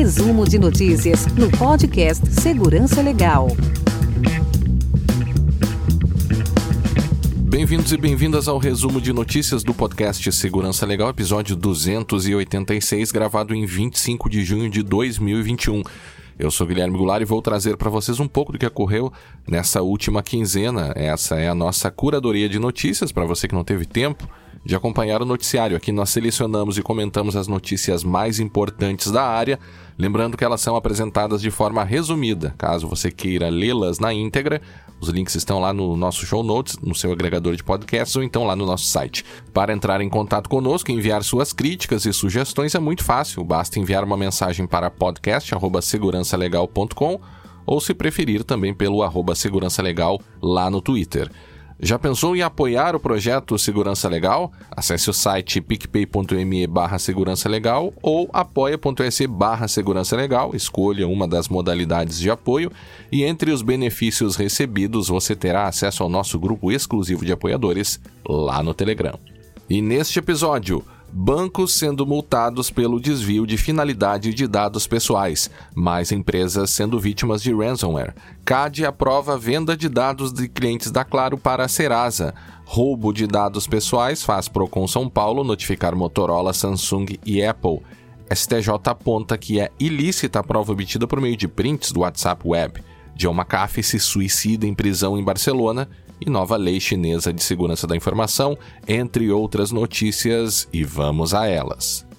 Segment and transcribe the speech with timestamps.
[0.00, 3.48] Resumo de notícias no podcast Segurança Legal.
[7.36, 13.66] Bem-vindos e bem-vindas ao resumo de notícias do podcast Segurança Legal, episódio 286, gravado em
[13.66, 15.82] 25 de junho de 2021.
[16.38, 19.12] Eu sou Guilherme Goulart e vou trazer para vocês um pouco do que ocorreu
[19.46, 20.94] nessa última quinzena.
[20.96, 24.26] Essa é a nossa curadoria de notícias para você que não teve tempo
[24.64, 25.76] de acompanhar o noticiário.
[25.76, 29.58] Aqui nós selecionamos e comentamos as notícias mais importantes da área,
[29.98, 32.54] lembrando que elas são apresentadas de forma resumida.
[32.58, 34.60] Caso você queira lê-las na íntegra,
[35.00, 38.44] os links estão lá no nosso show notes, no seu agregador de podcasts ou então
[38.44, 39.24] lá no nosso site.
[39.52, 43.78] Para entrar em contato conosco e enviar suas críticas e sugestões é muito fácil, basta
[43.78, 47.18] enviar uma mensagem para podcast@segurançalegal.com
[47.64, 51.30] ou se preferir também pelo arroba segurança legal lá no Twitter.
[51.82, 54.52] Já pensou em apoiar o projeto Segurança Legal?
[54.70, 61.48] Acesse o site picpay.me barra segurança legal ou apoia.se barra segurança legal, escolha uma das
[61.48, 62.70] modalidades de apoio
[63.10, 68.62] e entre os benefícios recebidos você terá acesso ao nosso grupo exclusivo de apoiadores lá
[68.62, 69.18] no Telegram.
[69.68, 76.70] E neste episódio, bancos sendo multados pelo desvio de finalidade de dados pessoais, mais empresas
[76.70, 78.14] sendo vítimas de ransomware.
[78.44, 82.34] CAD aprova venda de dados de clientes da Claro para a Serasa.
[82.64, 87.80] Roubo de dados pessoais faz Procon São Paulo notificar Motorola, Samsung e Apple.
[88.32, 92.80] STJ aponta que é ilícita a prova obtida por meio de prints do WhatsApp Web.
[93.16, 95.88] John McAfee se suicida em prisão em Barcelona
[96.20, 102.09] e nova lei chinesa de segurança da informação, entre outras notícias, e vamos a elas.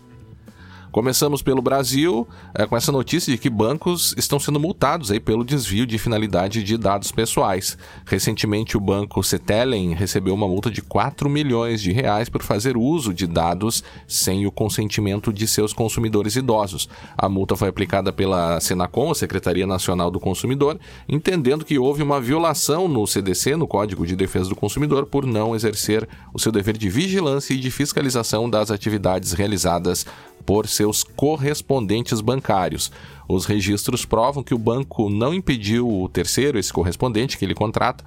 [0.91, 5.45] Começamos pelo Brasil é, com essa notícia de que bancos estão sendo multados aí pelo
[5.45, 7.77] desvio de finalidade de dados pessoais.
[8.05, 13.13] Recentemente, o banco Cetelen recebeu uma multa de 4 milhões de reais por fazer uso
[13.13, 16.89] de dados sem o consentimento de seus consumidores idosos.
[17.17, 22.19] A multa foi aplicada pela Senacom, a Secretaria Nacional do Consumidor, entendendo que houve uma
[22.19, 26.75] violação no CDC, no Código de Defesa do Consumidor, por não exercer o seu dever
[26.75, 30.05] de vigilância e de fiscalização das atividades realizadas
[30.41, 32.91] por seus correspondentes bancários.
[33.27, 38.03] Os registros provam que o banco não impediu o terceiro, esse correspondente que ele contrata,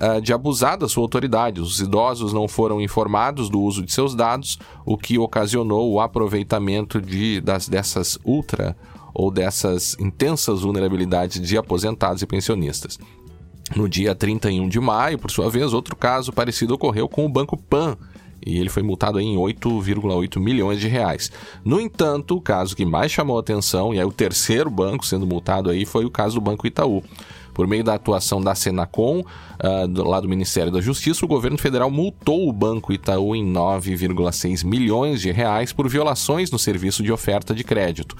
[0.00, 1.60] ah, de abusar da sua autoridade.
[1.60, 7.00] Os idosos não foram informados do uso de seus dados, o que ocasionou o aproveitamento
[7.00, 8.76] de, das, dessas ultra
[9.14, 12.98] ou dessas intensas vulnerabilidades de aposentados e pensionistas.
[13.74, 17.56] No dia 31 de maio, por sua vez, outro caso parecido ocorreu com o Banco
[17.56, 17.96] Pan,
[18.46, 21.32] e ele foi multado em 8,8 milhões de reais.
[21.64, 25.26] No entanto, o caso que mais chamou a atenção, e é o terceiro banco sendo
[25.26, 27.02] multado aí, foi o caso do Banco Itaú.
[27.52, 31.90] Por meio da atuação da Senacom, uh, lá do Ministério da Justiça, o governo federal
[31.90, 37.54] multou o Banco Itaú em 9,6 milhões de reais por violações no serviço de oferta
[37.54, 38.14] de crédito.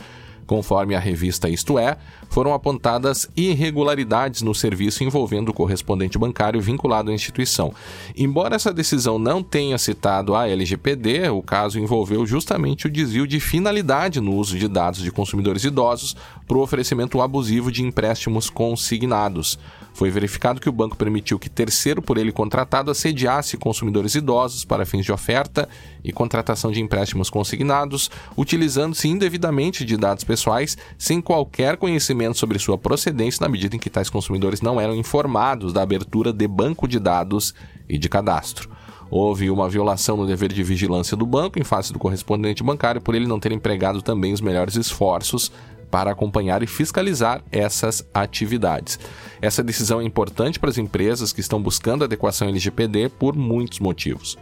[0.46, 1.96] Conforme a revista Isto É,
[2.28, 7.72] foram apontadas irregularidades no serviço envolvendo o correspondente bancário vinculado à instituição.
[8.16, 13.40] Embora essa decisão não tenha citado a LGPD, o caso envolveu justamente o desvio de
[13.40, 19.58] finalidade no uso de dados de consumidores idosos para o oferecimento abusivo de empréstimos consignados.
[19.96, 24.84] Foi verificado que o banco permitiu que terceiro por ele contratado assediasse consumidores idosos para
[24.84, 25.66] fins de oferta
[26.04, 32.76] e contratação de empréstimos consignados, utilizando-se indevidamente de dados pessoais sem qualquer conhecimento sobre sua
[32.76, 36.98] procedência, na medida em que tais consumidores não eram informados da abertura de banco de
[36.98, 37.54] dados
[37.88, 38.68] e de cadastro.
[39.10, 43.14] Houve uma violação no dever de vigilância do banco em face do correspondente bancário por
[43.14, 45.50] ele não ter empregado também os melhores esforços
[45.96, 48.98] para acompanhar e fiscalizar essas atividades.
[49.40, 54.36] Essa decisão é importante para as empresas que estão buscando adequação LGPD por muitos motivos.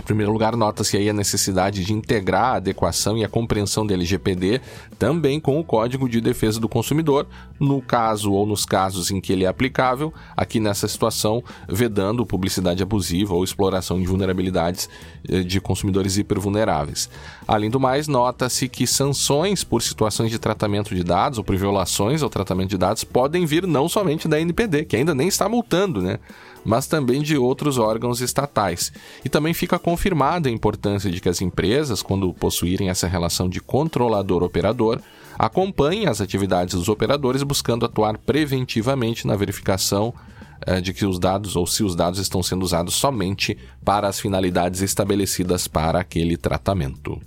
[0.00, 3.94] Em primeiro lugar, nota-se aí a necessidade de integrar a adequação e a compreensão da
[3.94, 4.60] LGPD
[4.98, 7.26] também com o Código de Defesa do Consumidor,
[7.60, 12.82] no caso ou nos casos em que ele é aplicável, aqui nessa situação, vedando publicidade
[12.82, 14.88] abusiva ou exploração de vulnerabilidades
[15.28, 17.08] eh, de consumidores hipervulneráveis.
[17.46, 22.22] Além do mais, nota-se que sanções por situações de tratamento de dados ou por violações
[22.22, 26.00] ao tratamento de dados podem vir não somente da NPD, que ainda nem está multando,
[26.00, 26.18] né?
[26.64, 28.92] Mas também de outros órgãos estatais.
[29.24, 33.60] E também fica confirmada a importância de que as empresas, quando possuírem essa relação de
[33.60, 35.00] controlador-operador,
[35.38, 40.12] acompanhem as atividades dos operadores buscando atuar preventivamente na verificação
[40.66, 44.20] eh, de que os dados ou se os dados estão sendo usados somente para as
[44.20, 47.18] finalidades estabelecidas para aquele tratamento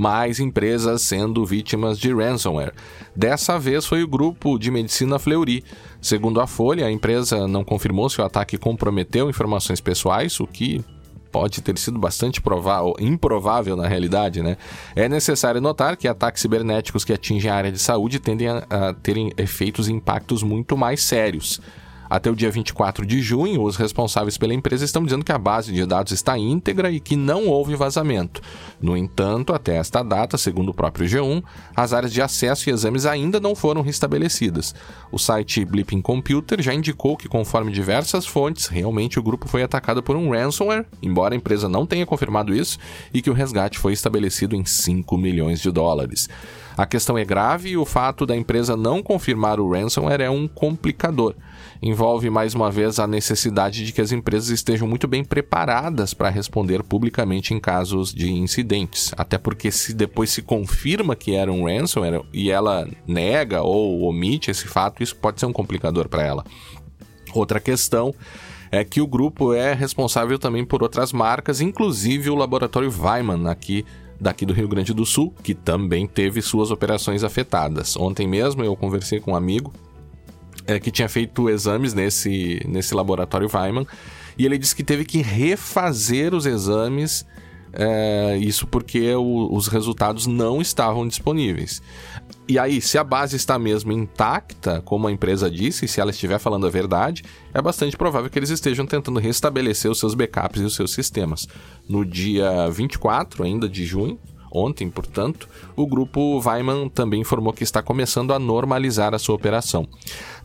[0.00, 2.72] mais empresas sendo vítimas de ransomware.
[3.14, 5.64] Dessa vez foi o grupo de medicina Fleury.
[6.00, 10.84] Segundo a Folha, a empresa não confirmou se o ataque comprometeu informações pessoais, o que
[11.30, 14.56] pode ter sido bastante provável, improvável na realidade, né?
[14.96, 18.94] É necessário notar que ataques cibernéticos que atingem a área de saúde tendem a, a
[18.94, 21.60] terem efeitos e impactos muito mais sérios.
[22.10, 25.72] Até o dia 24 de junho, os responsáveis pela empresa estão dizendo que a base
[25.72, 28.42] de dados está íntegra e que não houve vazamento.
[28.82, 31.40] No entanto, até esta data, segundo o próprio G1,
[31.76, 34.74] as áreas de acesso e exames ainda não foram restabelecidas.
[35.12, 40.02] O site Blipping Computer já indicou que, conforme diversas fontes, realmente o grupo foi atacado
[40.02, 42.76] por um ransomware, embora a empresa não tenha confirmado isso,
[43.14, 46.28] e que o resgate foi estabelecido em 5 milhões de dólares.
[46.80, 50.48] A questão é grave e o fato da empresa não confirmar o ransomware é um
[50.48, 51.34] complicador.
[51.82, 56.30] Envolve mais uma vez a necessidade de que as empresas estejam muito bem preparadas para
[56.30, 59.12] responder publicamente em casos de incidentes.
[59.14, 64.50] Até porque se depois se confirma que era um ransomware e ela nega ou omite
[64.50, 66.46] esse fato, isso pode ser um complicador para ela.
[67.34, 68.14] Outra questão
[68.72, 73.84] é que o grupo é responsável também por outras marcas, inclusive o laboratório Weiman aqui
[74.20, 77.96] daqui do Rio Grande do Sul, que também teve suas operações afetadas.
[77.96, 79.72] Ontem mesmo eu conversei com um amigo
[80.66, 83.86] é, que tinha feito exames nesse, nesse laboratório Weiman
[84.36, 87.26] e ele disse que teve que refazer os exames.
[87.72, 91.80] É, isso porque o, os resultados não estavam disponíveis.
[92.48, 96.38] E aí, se a base está mesmo intacta, como a empresa disse, se ela estiver
[96.38, 97.22] falando a verdade,
[97.54, 101.46] é bastante provável que eles estejam tentando restabelecer os seus backups e os seus sistemas.
[101.88, 104.18] No dia 24 ainda de junho,
[104.52, 109.88] ontem, portanto, o grupo Weiman também informou que está começando a normalizar a sua operação.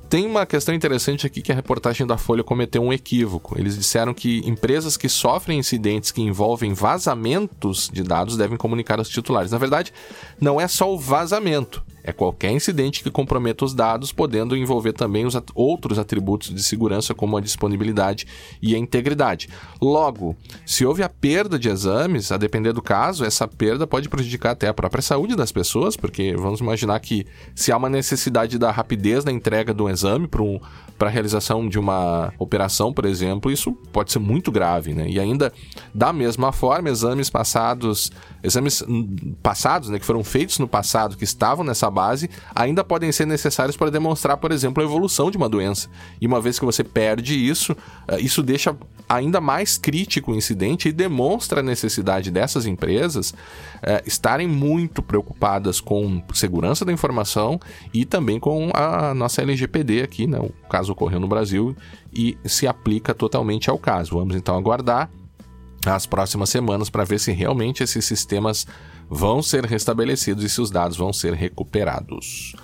[0.09, 3.59] Tem uma questão interessante aqui que a reportagem da Folha cometeu um equívoco.
[3.59, 9.09] Eles disseram que empresas que sofrem incidentes que envolvem vazamentos de dados devem comunicar aos
[9.09, 9.51] titulares.
[9.51, 9.91] Na verdade,
[10.39, 15.25] não é só o vazamento é qualquer incidente que comprometa os dados, podendo envolver também
[15.25, 18.27] os at outros atributos de segurança, como a disponibilidade
[18.61, 19.49] e a integridade.
[19.81, 20.35] Logo,
[20.65, 24.67] se houve a perda de exames, a depender do caso, essa perda pode prejudicar até
[24.67, 27.25] a própria saúde das pessoas, porque vamos imaginar que
[27.55, 30.59] se há uma necessidade da rapidez na entrega de um exame para um,
[30.99, 35.07] a realização de uma operação, por exemplo, isso pode ser muito grave, né?
[35.09, 35.51] E ainda,
[35.93, 38.11] da mesma forma, exames passados,
[38.45, 38.83] exames
[39.41, 43.75] passados, né, que foram feitos no passado, que estavam nessa base ainda podem ser necessários
[43.75, 45.89] para demonstrar, por exemplo, a evolução de uma doença.
[46.21, 47.75] E uma vez que você perde isso,
[48.07, 48.75] eh, isso deixa
[49.07, 53.33] ainda mais crítico o incidente e demonstra a necessidade dessas empresas
[53.81, 57.59] é, estarem muito preocupadas com segurança da informação
[57.93, 60.39] e também com a nossa LGPD aqui, né?
[60.39, 61.75] O caso ocorreu no Brasil
[62.13, 64.17] e se aplica totalmente ao caso.
[64.17, 65.09] Vamos então aguardar
[65.93, 68.65] as próximas semanas para ver se realmente esses sistemas
[69.09, 72.55] vão ser restabelecidos e se os dados vão ser recuperados.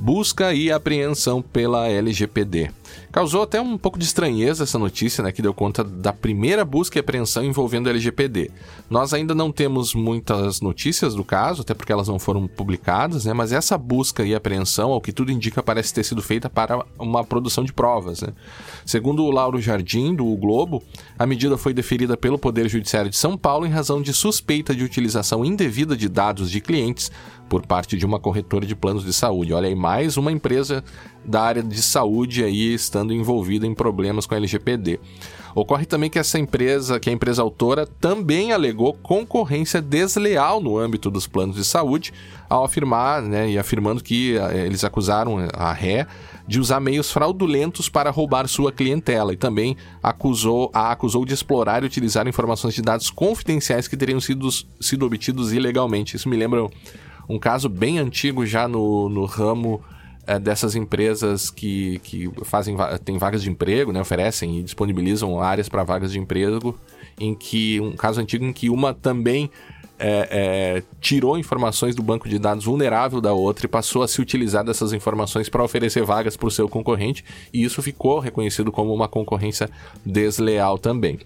[0.00, 2.70] Busca e apreensão pela LGPD.
[3.12, 6.98] Causou até um pouco de estranheza essa notícia, né, que deu conta da primeira busca
[6.98, 8.50] e apreensão envolvendo o LGPD.
[8.88, 13.34] Nós ainda não temos muitas notícias do caso, até porque elas não foram publicadas, né,
[13.34, 17.22] mas essa busca e apreensão, ao que tudo indica, parece ter sido feita para uma
[17.22, 18.22] produção de provas.
[18.22, 18.28] Né.
[18.86, 20.82] Segundo o Lauro Jardim, do o Globo,
[21.18, 24.82] a medida foi deferida pelo Poder Judiciário de São Paulo em razão de suspeita de
[24.82, 27.10] utilização indevida de dados de clientes
[27.50, 29.52] por parte de uma corretora de planos de saúde.
[29.52, 30.84] Olha aí, mais uma empresa
[31.24, 35.00] da área de saúde aí estando envolvida em problemas com a LGPD.
[35.52, 41.10] Ocorre também que essa empresa, que a empresa autora, também alegou concorrência desleal no âmbito
[41.10, 42.12] dos planos de saúde,
[42.48, 46.06] ao afirmar, né, e afirmando que eh, eles acusaram a ré
[46.46, 51.82] de usar meios fraudulentos para roubar sua clientela e também acusou, a acusou de explorar
[51.82, 54.48] e utilizar informações de dados confidenciais que teriam sido,
[54.80, 56.16] sido obtidos ilegalmente.
[56.16, 56.68] Isso me lembra
[57.30, 59.80] um caso bem antigo já no, no ramo
[60.26, 65.68] é, dessas empresas que, que fazem têm vagas de emprego, né, oferecem e disponibilizam áreas
[65.68, 66.78] para vagas de emprego,
[67.18, 69.50] em que um caso antigo em que uma também
[69.98, 70.28] é,
[70.78, 74.64] é, tirou informações do banco de dados vulnerável da outra e passou a se utilizar
[74.64, 79.06] dessas informações para oferecer vagas para o seu concorrente, e isso ficou reconhecido como uma
[79.06, 79.70] concorrência
[80.04, 81.18] desleal também.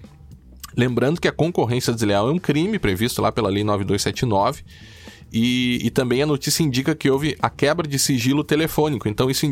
[0.77, 4.65] Lembrando que a concorrência desleal é um crime previsto lá pela Lei 9279
[5.37, 9.09] e, e também a notícia indica que houve a quebra de sigilo telefônico.
[9.09, 9.45] Então isso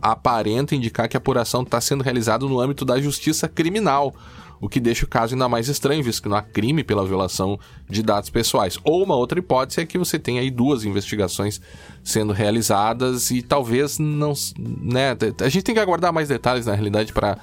[0.00, 4.14] aparenta indicar que a apuração está sendo realizada no âmbito da justiça criminal,
[4.60, 7.58] o que deixa o caso ainda mais estranho, visto que não há crime pela violação
[7.90, 8.78] de dados pessoais.
[8.84, 11.60] Ou uma outra hipótese é que você tem aí duas investigações
[12.04, 14.32] sendo realizadas e talvez não.
[14.56, 17.36] Né, a gente tem que aguardar mais detalhes, na realidade, para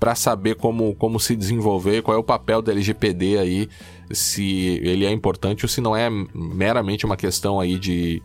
[0.00, 3.68] para saber como, como se desenvolver, qual é o papel do LGPD aí,
[4.10, 8.22] se ele é importante ou se não é meramente uma questão aí de,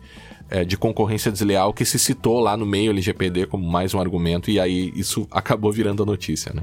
[0.48, 4.50] é, de concorrência desleal que se citou lá no meio LGPD como mais um argumento
[4.50, 6.62] e aí isso acabou virando a notícia, né?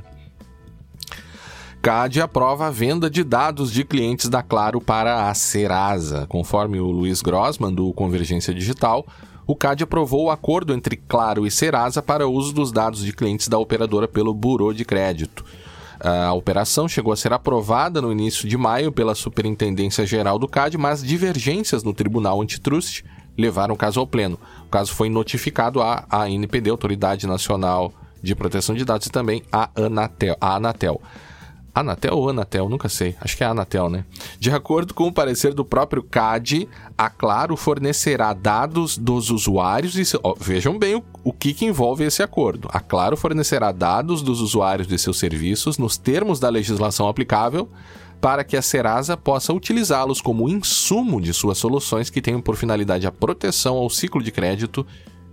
[1.79, 6.25] CAD aprova a venda de dados de clientes da Claro para a Serasa.
[6.27, 9.05] Conforme o Luiz Grossman, do Convergência Digital,
[9.45, 13.47] o CAD aprovou o acordo entre Claro e Serasa para uso dos dados de clientes
[13.47, 15.43] da operadora pelo Burô de Crédito.
[15.99, 20.77] A operação chegou a ser aprovada no início de maio pela Superintendência Geral do CAD,
[20.77, 23.03] mas divergências no Tribunal Antitrust
[23.37, 24.37] levaram o caso ao pleno.
[24.65, 29.69] O caso foi notificado à ANPD, Autoridade Nacional de Proteção de Dados, e também à
[29.75, 30.37] Anatel.
[30.39, 31.01] À Anatel.
[31.75, 33.15] Anatel ou Anatel, nunca sei.
[33.19, 34.05] Acho que é Anatel, né?
[34.39, 40.17] De acordo com o parecer do próprio CAD, a Claro fornecerá dados dos usuários e
[40.21, 42.69] oh, vejam bem o, o que, que envolve esse acordo.
[42.71, 47.67] A Claro fornecerá dados dos usuários de seus serviços nos termos da legislação aplicável
[48.21, 53.05] para que a Serasa possa utilizá-los como insumo de suas soluções que tenham por finalidade
[53.07, 54.85] a proteção ao ciclo de crédito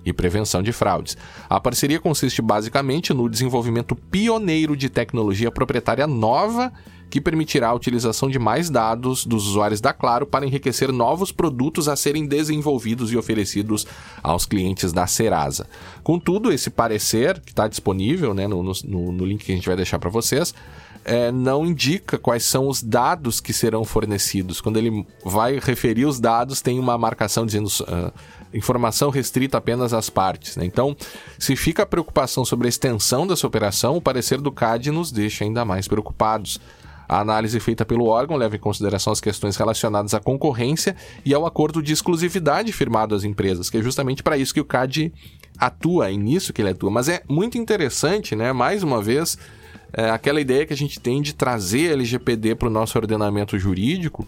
[0.05, 1.17] e prevenção de fraudes.
[1.49, 6.73] A parceria consiste basicamente no desenvolvimento pioneiro de tecnologia proprietária nova
[7.11, 11.89] que permitirá a utilização de mais dados dos usuários da Claro para enriquecer novos produtos
[11.89, 13.87] a serem desenvolvidos e oferecidos
[14.23, 15.67] aos clientes da Serasa.
[16.03, 19.77] Contudo, esse parecer, que está disponível né, no, no, no link que a gente vai
[19.77, 20.55] deixar para vocês,
[21.05, 24.61] é, não indica quais são os dados que serão fornecidos.
[24.61, 28.13] Quando ele vai referir os dados, tem uma marcação dizendo uh,
[28.53, 30.57] informação restrita apenas às partes.
[30.57, 30.65] Né?
[30.65, 30.97] Então,
[31.39, 35.45] se fica a preocupação sobre a extensão dessa operação, o parecer do CAD nos deixa
[35.45, 36.61] ainda mais preocupados.
[37.11, 41.45] A análise feita pelo órgão leva em consideração as questões relacionadas à concorrência e ao
[41.45, 45.13] acordo de exclusividade firmado às empresas, que é justamente para isso que o CAD
[45.59, 46.89] atua, é nisso que ele atua.
[46.89, 48.53] Mas é muito interessante, né?
[48.53, 49.37] Mais uma vez,
[49.93, 54.25] é aquela ideia que a gente tem de trazer LGPD para o nosso ordenamento jurídico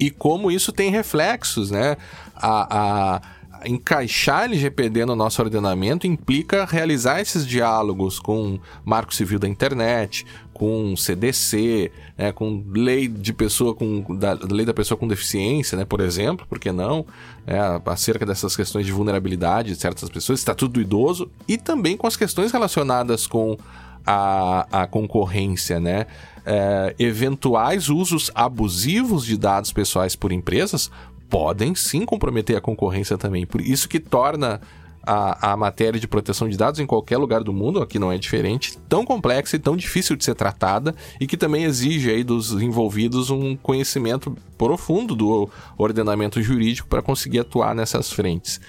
[0.00, 1.98] e como isso tem reflexos, né?
[2.34, 3.20] A, a,
[3.66, 10.24] encaixar LGPD no nosso ordenamento implica realizar esses diálogos com Marco Civil da Internet,
[10.54, 15.84] com CDC, né, com lei de pessoa com da lei da pessoa com deficiência, né,
[15.84, 17.04] por exemplo, por que não,
[17.46, 22.06] é, acerca dessas questões de vulnerabilidade de certas pessoas, estatuto do idoso e também com
[22.06, 23.58] as questões relacionadas com
[24.06, 26.06] a, a concorrência, né?
[26.46, 30.90] É, eventuais usos abusivos de dados pessoais por empresas
[31.28, 33.46] podem sim comprometer a concorrência também.
[33.46, 34.60] Por isso que torna
[35.06, 38.18] a, a matéria de proteção de dados em qualquer lugar do mundo, aqui não é
[38.18, 42.52] diferente, tão complexa e tão difícil de ser tratada e que também exige aí dos
[42.52, 48.60] envolvidos um conhecimento profundo do ordenamento jurídico para conseguir atuar nessas frentes.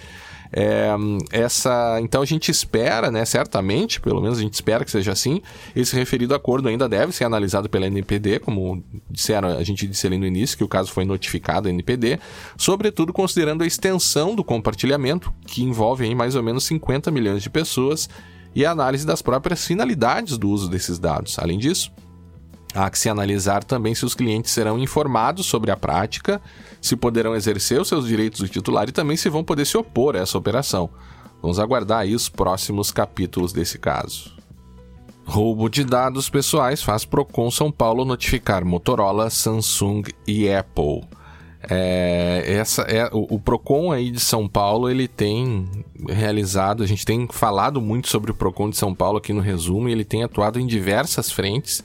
[0.58, 0.88] É,
[1.34, 5.42] essa, então a gente espera, né, certamente, pelo menos a gente espera que seja assim,
[5.76, 8.82] esse referido acordo ainda deve ser analisado pela NPD, como
[9.12, 12.22] disseram, a gente disse ali no início que o caso foi notificado à NPD,
[12.56, 17.50] sobretudo considerando a extensão do compartilhamento, que envolve aí mais ou menos 50 milhões de
[17.50, 18.08] pessoas,
[18.56, 21.38] e a análise das próprias finalidades do uso desses dados.
[21.38, 21.92] Além disso,
[22.76, 26.42] Há que se analisar também se os clientes serão informados sobre a prática,
[26.82, 30.18] se poderão exercer os seus direitos de titular e também se vão poder se opor
[30.18, 30.90] a essa operação.
[31.42, 34.36] Vamos aguardar aí os próximos capítulos desse caso.
[35.26, 41.04] Roubo de dados pessoais faz Procon São Paulo notificar Motorola, Samsung e Apple.
[41.70, 45.66] É, essa é o, o, Procon aí de São Paulo ele tem
[46.08, 49.90] realizado a gente tem falado muito sobre o Procon de São Paulo aqui no resumo
[49.90, 51.84] e ele tem atuado em diversas frentes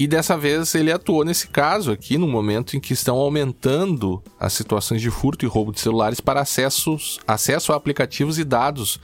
[0.00, 4.54] e dessa vez ele atuou nesse caso aqui, no momento em que estão aumentando as
[4.54, 8.98] situações de furto e roubo de celulares para acessos, acesso a aplicativos e dados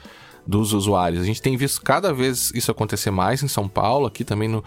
[0.47, 1.21] dos usuários.
[1.21, 4.65] A gente tem visto cada vez isso acontecer mais em São Paulo, aqui também no,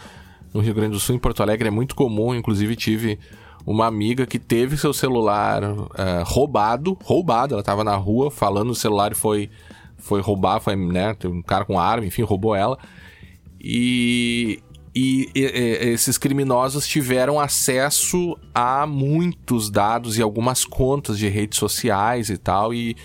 [0.54, 2.36] no Rio Grande do Sul, em Porto Alegre é muito comum.
[2.36, 3.18] Inclusive tive
[3.66, 5.88] uma amiga que teve seu celular uh,
[6.26, 7.56] roubado, roubado.
[7.56, 9.50] Ela estava na rua falando no celular foi
[9.98, 12.78] foi roubar, foi né, um cara com arma, enfim, roubou ela.
[13.60, 14.62] E,
[15.00, 15.42] e, e,
[15.92, 22.74] esses criminosos tiveram acesso a muitos dados e algumas contas de redes sociais e tal
[22.74, 22.98] e,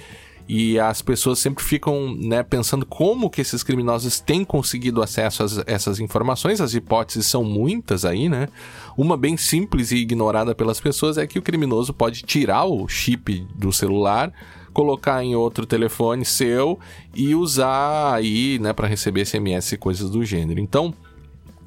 [0.49, 5.47] e as pessoas sempre ficam né, pensando como que esses criminosos têm conseguido acesso a
[5.67, 8.49] essas informações as hipóteses são muitas aí né
[8.97, 13.47] uma bem simples e ignorada pelas pessoas é que o criminoso pode tirar o chip
[13.55, 14.33] do celular
[14.73, 16.81] colocar em outro telefone seu
[17.15, 20.59] e usar aí, né, para receber SMS e coisas do gênero.
[20.59, 20.93] Então,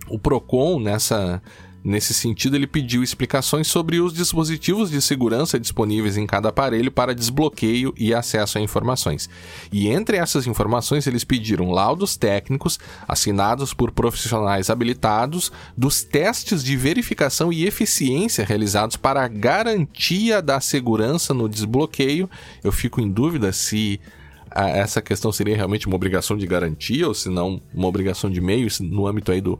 [0.10, 1.42] o Procon, nessa,
[1.84, 7.16] nesse sentido, ele pediu explicações sobre os dispositivos de segurança disponíveis em cada aparelho para
[7.16, 9.30] desbloqueio e acesso a informações.
[9.72, 16.76] E entre essas informações, eles pediram laudos técnicos assinados por profissionais habilitados dos testes de
[16.76, 22.30] verificação e eficiência realizados para a garantia da segurança no desbloqueio.
[22.64, 24.00] Eu fico em dúvida se
[24.54, 28.68] essa questão seria realmente uma obrigação de garantia ou se não uma obrigação de meio
[28.82, 29.60] no âmbito aí do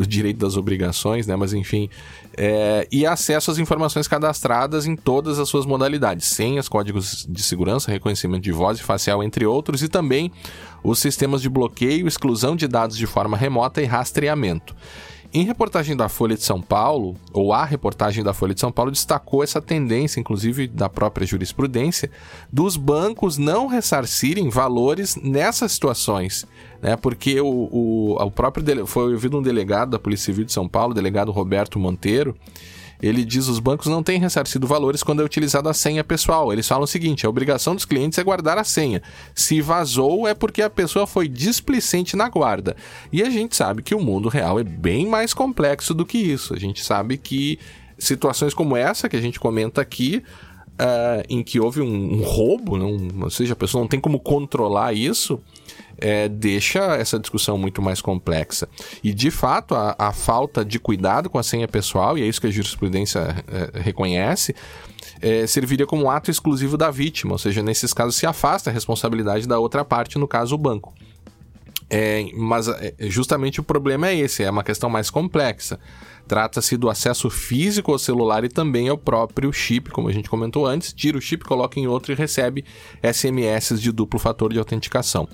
[0.00, 1.36] do direito das obrigações, né?
[1.36, 1.90] Mas enfim.
[2.36, 7.90] É, e acesso às informações cadastradas em todas as suas modalidades: senhas, códigos de segurança,
[7.90, 10.32] reconhecimento de voz e facial, entre outros, e também
[10.82, 14.74] os sistemas de bloqueio, exclusão de dados de forma remota e rastreamento.
[15.32, 18.90] Em reportagem da Folha de São Paulo, ou a reportagem da Folha de São Paulo
[18.90, 22.10] destacou essa tendência, inclusive da própria jurisprudência,
[22.52, 26.44] dos bancos não ressarcirem valores nessas situações.
[26.82, 26.96] Né?
[26.96, 30.68] Porque o, o, o próprio dele, foi ouvido um delegado da Polícia Civil de São
[30.68, 32.34] Paulo, o delegado Roberto Monteiro,
[33.02, 36.52] ele diz os bancos não têm ressarcido valores quando é utilizada a senha pessoal.
[36.52, 39.02] Eles falam o seguinte: a obrigação dos clientes é guardar a senha.
[39.34, 42.76] Se vazou, é porque a pessoa foi displicente na guarda.
[43.12, 46.54] E a gente sabe que o mundo real é bem mais complexo do que isso.
[46.54, 47.58] A gente sabe que
[47.98, 50.22] situações como essa que a gente comenta aqui.
[50.80, 54.18] Uh, em que houve um, um roubo, não, ou seja, a pessoa não tem como
[54.18, 55.38] controlar isso,
[56.00, 58.68] é, deixa essa discussão muito mais complexa.
[59.02, 62.40] E, de fato, a, a, falta de cuidado com a senha pessoal, e é isso
[62.40, 64.54] que a jurisprudência é, reconhece,
[65.20, 68.72] é, serviria como um ato exclusivo da vítima, ou seja, nesses casos se afasta a
[68.72, 70.94] responsabilidade da outra parte, no caso o banco.
[71.90, 75.78] É, mas é, justamente o problema é esse, é uma questão mais complexa.
[76.30, 80.64] Trata-se do acesso físico ao celular e também ao próprio chip, como a gente comentou
[80.64, 80.92] antes.
[80.92, 82.64] Tira o chip, coloca em outro e recebe
[83.02, 85.26] SMS de duplo fator de autenticação.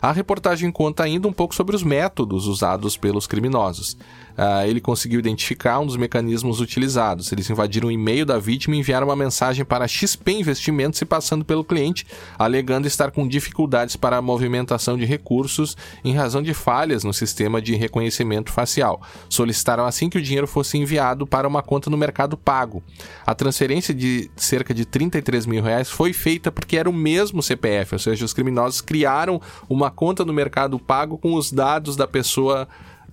[0.00, 3.94] A reportagem conta ainda um pouco sobre os métodos usados pelos criminosos
[4.38, 7.32] uh, ele conseguiu identificar um dos mecanismos utilizados.
[7.32, 11.44] Eles invadiram o e-mail da vítima e enviaram uma mensagem para XP Investimentos se passando
[11.44, 12.06] pelo cliente,
[12.38, 17.60] alegando estar com dificuldades para a movimentação de recursos em razão de falhas no sistema
[17.60, 19.02] de reconhecimento facial.
[19.28, 22.82] Solicitaram assim que o dinheiro fosse enviado para uma conta no Mercado Pago.
[23.26, 27.94] A transferência de cerca de 33 mil reais foi feita porque era o mesmo CPF,
[27.94, 32.68] ou seja, os criminosos criaram uma conta no Mercado Pago com os dados da pessoa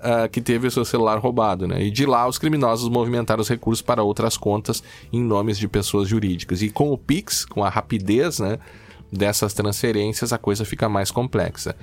[0.05, 1.83] uh, que teve o seu celular roubado, né?
[1.83, 6.07] E de lá os criminosos movimentaram os recursos para outras contas em nomes de pessoas
[6.07, 6.61] jurídicas.
[6.61, 8.59] E com o Pix, com a rapidez, né?
[9.11, 11.75] Dessas transferências, a coisa fica mais complexa.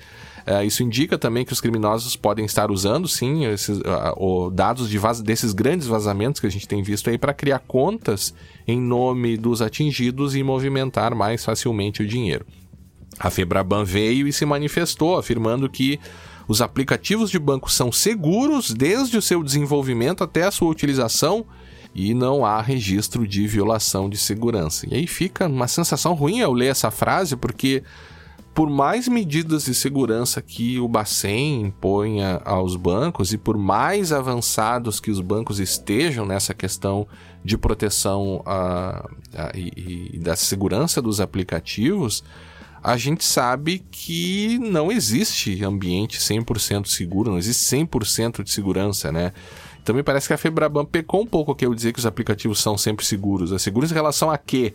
[0.46, 4.98] Uh, isso indica também que os criminosos podem estar usando, sim, esses uh, dados de
[5.22, 8.34] desses grandes vazamentos que a gente tem visto aí para criar contas
[8.66, 12.44] em nome dos atingidos e movimentar mais facilmente o dinheiro.
[13.18, 16.00] A Febraban veio e se manifestou, afirmando que
[16.52, 21.46] os aplicativos de banco são seguros desde o seu desenvolvimento até a sua utilização
[21.94, 24.86] e não há registro de violação de segurança.
[24.86, 27.82] E aí fica uma sensação ruim ao ler essa frase, porque
[28.52, 35.00] por mais medidas de segurança que o Bacen imponha aos bancos e por mais avançados
[35.00, 37.06] que os bancos estejam nessa questão
[37.42, 42.22] de proteção uh, uh, e, e da segurança dos aplicativos,
[42.82, 49.32] a gente sabe que não existe ambiente 100% seguro, não existe 100% de segurança, né?
[49.80, 52.60] Então me parece que a Febraban pecou um pouco que eu dizer que os aplicativos
[52.60, 53.52] são sempre seguros.
[53.52, 54.74] É seguros em relação a quê?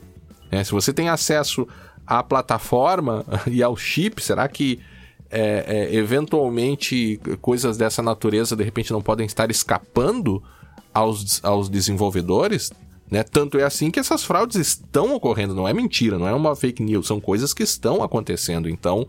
[0.49, 1.67] É, se você tem acesso
[2.05, 4.79] à plataforma e ao chip, será que
[5.29, 10.41] é, é, eventualmente coisas dessa natureza de repente não podem estar escapando
[10.93, 12.71] aos, aos desenvolvedores?
[13.09, 13.23] Né?
[13.23, 16.83] Tanto é assim que essas fraudes estão ocorrendo, não é mentira, não é uma fake
[16.83, 18.69] news, são coisas que estão acontecendo.
[18.69, 19.07] Então,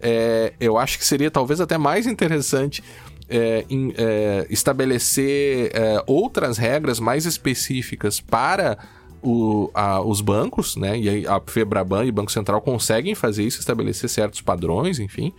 [0.00, 2.82] é, eu acho que seria talvez até mais interessante
[3.28, 8.78] é, em, é, estabelecer é, outras regras mais específicas para
[9.26, 10.96] o, a, os bancos, né?
[10.96, 15.32] E a Febraban e o Banco Central conseguem fazer isso, estabelecer certos padrões, enfim,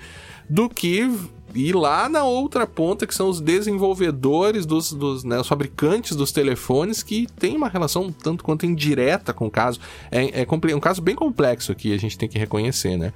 [0.49, 1.09] do que
[1.55, 6.33] ir lá na outra ponta, que são os desenvolvedores, dos, dos né, os fabricantes dos
[6.33, 9.79] telefones, que tem uma relação tanto quanto indireta com o caso.
[10.11, 13.13] É, é um caso bem complexo aqui, a gente tem que reconhecer, né?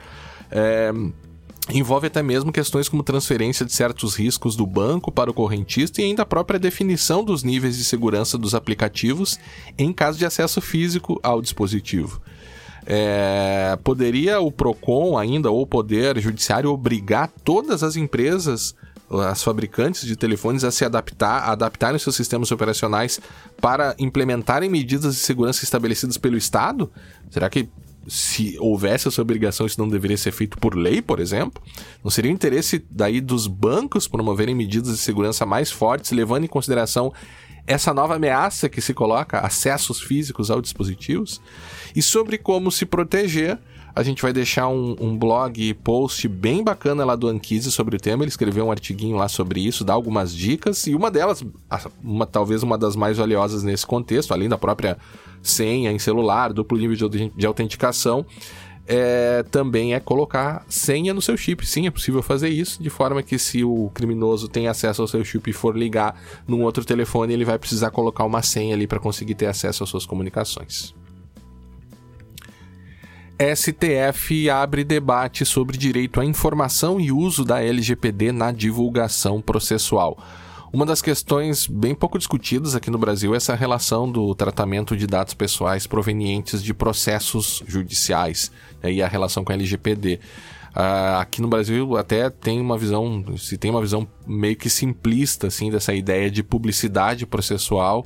[0.49, 0.91] É,
[1.69, 6.05] envolve até mesmo questões como transferência de certos riscos do banco para o correntista e
[6.05, 9.39] ainda a própria definição dos níveis de segurança dos aplicativos
[9.77, 12.21] em caso de acesso físico ao dispositivo.
[12.85, 18.75] É, poderia o PROCON ainda, ou o Poder Judiciário, obrigar todas as empresas,
[19.29, 23.19] as fabricantes de telefones, a se adaptar, a adaptarem seus sistemas operacionais
[23.61, 26.91] para implementarem medidas de segurança estabelecidas pelo Estado?
[27.29, 27.69] Será que
[28.07, 31.61] se houvesse essa obrigação, isso não deveria ser feito por lei, por exemplo?
[32.03, 36.47] Não seria o interesse daí dos bancos promoverem medidas de segurança mais fortes, levando em
[36.47, 37.13] consideração
[37.67, 41.41] essa nova ameaça que se coloca, acessos físicos aos dispositivos?
[41.95, 43.59] E sobre como se proteger,
[43.93, 47.99] a gente vai deixar um, um blog post bem bacana lá do Anquise sobre o
[47.99, 48.23] tema.
[48.23, 51.43] Ele escreveu um artiguinho lá sobre isso, dá algumas dicas, e uma delas,
[52.03, 54.97] uma, talvez uma das mais valiosas nesse contexto, além da própria
[55.41, 58.25] senha em celular, duplo nível de, de autenticação,
[58.87, 61.65] é, também é colocar senha no seu chip.
[61.65, 65.23] Sim, é possível fazer isso, de forma que se o criminoso tem acesso ao seu
[65.23, 66.15] chip e for ligar
[66.47, 69.89] num outro telefone, ele vai precisar colocar uma senha ali para conseguir ter acesso às
[69.89, 70.93] suas comunicações.
[73.41, 80.15] STF abre debate sobre direito à informação e uso da LGPD na divulgação processual.
[80.71, 85.07] Uma das questões bem pouco discutidas aqui no Brasil é essa relação do tratamento de
[85.07, 88.51] dados pessoais provenientes de processos judiciais
[88.81, 90.19] né, e a relação com a LGPD.
[90.75, 95.47] Ah, aqui no Brasil até tem uma visão, se tem uma visão meio que simplista
[95.47, 98.05] assim dessa ideia de publicidade processual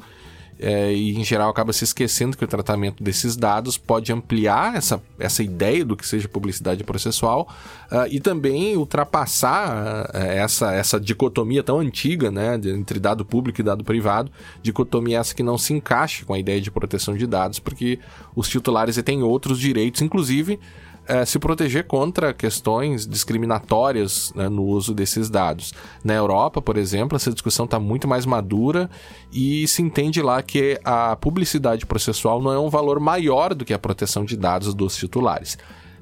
[0.60, 5.02] é, e em geral acaba se esquecendo que o tratamento desses dados pode ampliar essa,
[5.20, 7.50] essa ideia do que seja publicidade processual
[7.92, 13.64] uh, e também ultrapassar uh, essa, essa dicotomia tão antiga né, entre dado público e
[13.64, 17.60] dado privado, dicotomia essa que não se encaixe com a ideia de proteção de dados,
[17.60, 18.00] porque
[18.36, 20.60] os titulares têm outros direitos, inclusive
[21.08, 25.74] é, se proteger contra questões discriminatórias né, no uso desses dados.
[26.04, 28.90] Na Europa, por exemplo, essa discussão está muito mais madura
[29.32, 33.74] e se entende lá que a publicidade processual não é um valor maior do que
[33.74, 35.58] a proteção de dados dos titulares.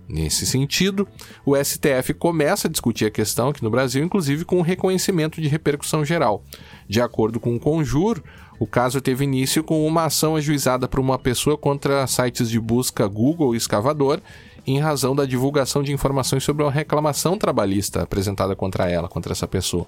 [0.07, 1.07] Nesse sentido,
[1.45, 5.47] o STF começa a discutir a questão aqui no Brasil, inclusive com o reconhecimento de
[5.47, 6.43] repercussão geral.
[6.87, 8.21] De acordo com o Conjur,
[8.59, 13.07] o caso teve início com uma ação ajuizada por uma pessoa contra sites de busca
[13.07, 14.19] Google e Escavador
[14.65, 19.47] em razão da divulgação de informações sobre uma reclamação trabalhista apresentada contra ela, contra essa
[19.47, 19.87] pessoa.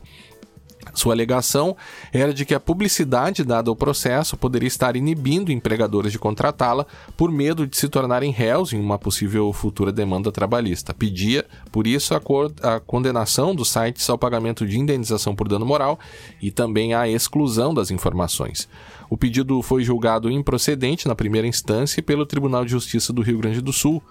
[0.93, 1.75] Sua alegação
[2.13, 6.85] era de que a publicidade dada ao processo poderia estar inibindo empregadores de contratá-la
[7.17, 10.93] por medo de se tornarem réus em uma possível futura demanda trabalhista.
[10.93, 15.99] Pedia, por isso, a, condenação dos sites ao pagamento de indenização por dano moral
[16.41, 18.69] e também a exclusão das informações.
[19.09, 23.61] O pedido foi julgado improcedente na primeira instância pelo Tribunal de Justiça do Rio Grande
[23.61, 24.01] do Sul,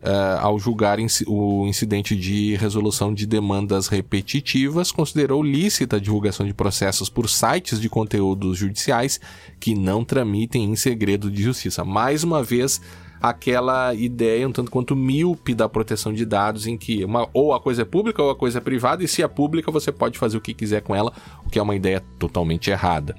[0.00, 6.54] Uh, ao julgar o incidente de resolução de demandas repetitivas, considerou lícita a divulgação de
[6.54, 9.20] processos por sites de conteúdos judiciais
[9.58, 11.84] que não tramitem em segredo de justiça.
[11.84, 12.80] Mais uma vez,
[13.20, 17.60] aquela ideia um tanto quanto míope da proteção de dados, em que uma, ou a
[17.60, 20.36] coisa é pública ou a coisa é privada, e se é pública você pode fazer
[20.36, 21.12] o que quiser com ela,
[21.44, 23.16] o que é uma ideia totalmente errada.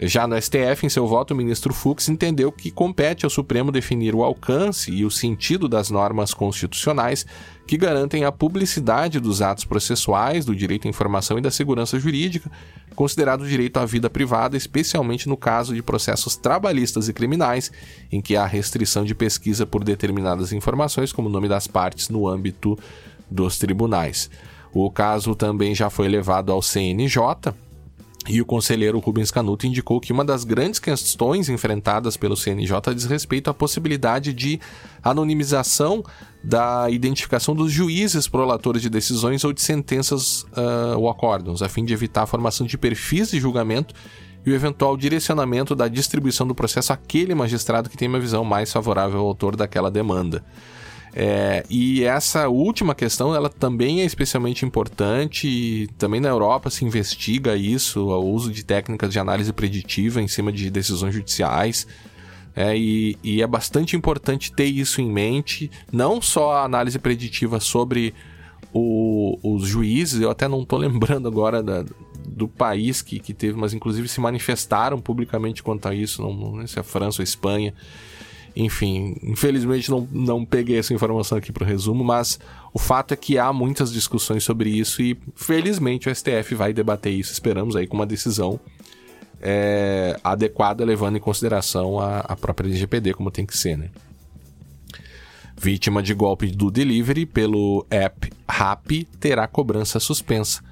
[0.00, 4.14] Já no STF, em seu voto, o ministro Fux entendeu que compete ao Supremo definir
[4.14, 7.26] o alcance e o sentido das normas constitucionais
[7.66, 12.48] que garantem a publicidade dos atos processuais, do direito à informação e da segurança jurídica,
[12.94, 17.72] considerado o direito à vida privada, especialmente no caso de processos trabalhistas e criminais,
[18.10, 22.28] em que há restrição de pesquisa por determinadas informações, como o nome das partes, no
[22.28, 22.78] âmbito
[23.28, 24.30] dos tribunais.
[24.72, 27.52] O caso também já foi levado ao CNJ,
[28.26, 33.04] e o conselheiro Rubens Canuto indicou que uma das grandes questões enfrentadas pelo CNJ diz
[33.04, 34.60] respeito à possibilidade de
[35.02, 36.02] anonimização
[36.42, 41.84] da identificação dos juízes prolatores de decisões ou de sentenças uh, ou acórdãos, a fim
[41.84, 43.94] de evitar a formação de perfis de julgamento
[44.44, 48.72] e o eventual direcionamento da distribuição do processo àquele magistrado que tem uma visão mais
[48.72, 50.44] favorável ao autor daquela demanda.
[51.20, 55.90] É, e essa última questão, ela também é especialmente importante.
[55.98, 60.52] também na Europa se investiga isso, o uso de técnicas de análise preditiva em cima
[60.52, 61.88] de decisões judiciais.
[62.54, 67.58] É, e, e, é bastante importante ter isso em mente, não só a análise preditiva
[67.58, 68.14] sobre
[68.72, 71.84] o, os juízes, eu até não estou lembrando agora da,
[72.28, 76.56] do país que, que teve, mas inclusive se manifestaram publicamente quanto a isso, não, não
[76.58, 77.74] sei se é a França ou a Espanha,
[78.54, 82.38] enfim, infelizmente não, não peguei essa informação aqui para o resumo, mas
[82.72, 87.12] o fato é que há muitas discussões sobre isso e felizmente o STF vai debater
[87.12, 87.32] isso.
[87.32, 88.58] Esperamos aí com uma decisão
[89.40, 93.90] é, adequada, levando em consideração a, a própria LGPD, como tem que ser, né?
[95.56, 100.62] Vítima de golpe do delivery pelo app Rap terá cobrança suspensa.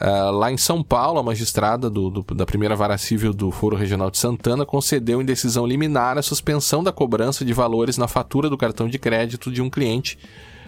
[0.00, 3.76] Uh, lá em São Paulo, a magistrada do, do, da primeira vara civil do Foro
[3.76, 8.50] Regional de Santana concedeu em decisão liminar a suspensão da cobrança de valores na fatura
[8.50, 10.18] do cartão de crédito de um cliente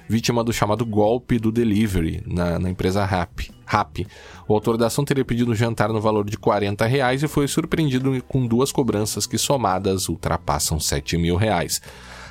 [0.08, 3.50] vítima do chamado golpe do delivery na, na empresa Rap.
[3.66, 4.06] Rap.
[4.46, 7.48] O autor da ação teria pedido um jantar no valor de 40 reais e foi
[7.48, 11.82] surpreendido com duas cobranças que somadas ultrapassam 7 mil reais.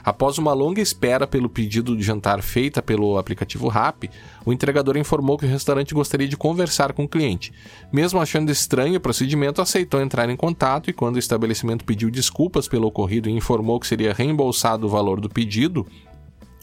[0.05, 4.07] Após uma longa espera pelo pedido de jantar feita pelo aplicativo Rap,
[4.45, 7.51] o entregador informou que o restaurante gostaria de conversar com o cliente.
[7.91, 12.67] Mesmo achando estranho o procedimento, aceitou entrar em contato e, quando o estabelecimento pediu desculpas
[12.67, 15.87] pelo ocorrido e informou que seria reembolsado o valor do pedido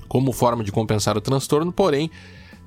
[0.07, 2.11] como forma de compensar o transtorno, porém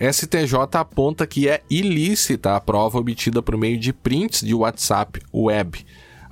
[0.00, 5.84] STJ aponta que é ilícita a prova obtida por meio de prints de WhatsApp web.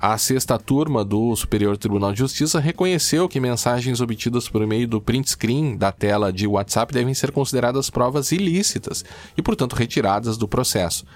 [0.07, 5.01] A sexta turma do Superior Tribunal de Justiça reconheceu que mensagens obtidas por meio do
[5.01, 9.03] print screen da tela de WhatsApp devem ser consideradas provas ilícitas
[9.35, 11.07] e, portanto, retiradas do processo.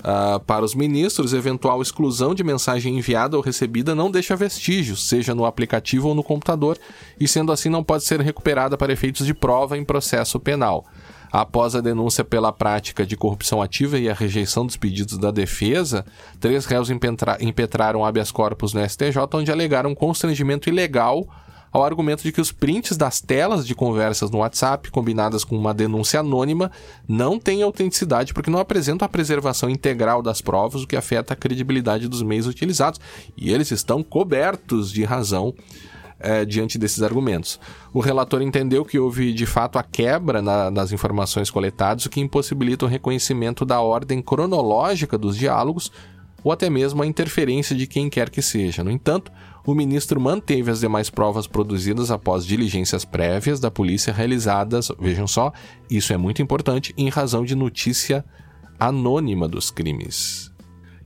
[0.00, 5.34] Uh, para os ministros, eventual exclusão de mensagem enviada ou recebida não deixa vestígios, seja
[5.34, 6.78] no aplicativo ou no computador,
[7.18, 10.84] e sendo assim não pode ser recuperada para efeitos de prova em processo penal.
[11.32, 16.04] Após a denúncia pela prática de corrupção ativa e a rejeição dos pedidos da defesa,
[16.38, 16.88] três réus
[17.40, 21.26] impetraram habeas corpus no STJ, onde alegaram constrangimento ilegal
[21.72, 25.74] ao argumento de que os prints das telas de conversas no WhatsApp, combinadas com uma
[25.74, 26.70] denúncia anônima,
[27.08, 31.36] não têm autenticidade porque não apresentam a preservação integral das provas, o que afeta a
[31.36, 33.00] credibilidade dos meios utilizados.
[33.36, 35.54] E eles estão cobertos de razão
[36.18, 37.60] é, diante desses argumentos.
[37.92, 42.20] O relator entendeu que houve de fato a quebra na, nas informações coletadas, o que
[42.20, 45.92] impossibilita o reconhecimento da ordem cronológica dos diálogos
[46.42, 48.84] ou até mesmo a interferência de quem quer que seja.
[48.84, 49.32] No entanto,
[49.66, 55.52] o ministro manteve as demais provas produzidas após diligências prévias da polícia realizadas, vejam só,
[55.90, 58.24] isso é muito importante, em razão de notícia
[58.78, 60.52] anônima dos crimes.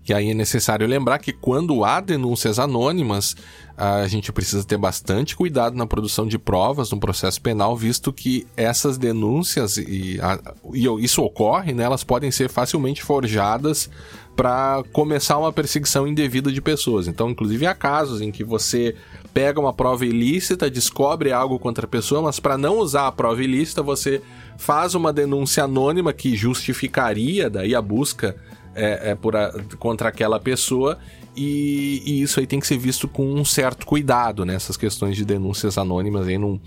[0.06, 3.36] E aí é necessário lembrar que quando há denúncias anônimas,
[3.80, 8.46] a gente precisa ter bastante cuidado na produção de provas no processo penal, visto que
[8.54, 10.38] essas denúncias e, a,
[10.74, 13.88] e isso ocorre, né, elas podem ser facilmente forjadas
[14.36, 17.08] para começar uma perseguição indevida de pessoas.
[17.08, 18.94] Então, inclusive, há casos em que você
[19.32, 23.42] pega uma prova ilícita, descobre algo contra a pessoa, mas para não usar a prova
[23.42, 24.20] ilícita, você
[24.58, 28.36] faz uma denúncia anônima que justificaria daí a busca
[28.74, 30.98] é, é por a, contra aquela pessoa
[31.36, 34.56] e, e, isso aí tem que ser visto com um certo cuidado né?
[34.78, 36.58] questões de denúncias anônimas aí num,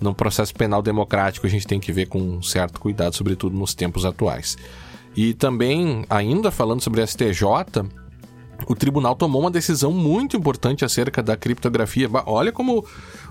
[0.00, 3.74] num processo penal democrático a gente tem que ver com um certo cuidado, sobretudo nos
[3.74, 4.56] tempos atuais.
[5.16, 7.44] E também, ainda falando sobre STJ,
[8.66, 12.08] o tribunal tomou uma decisão muito importante acerca da criptografia.
[12.26, 12.84] Olha como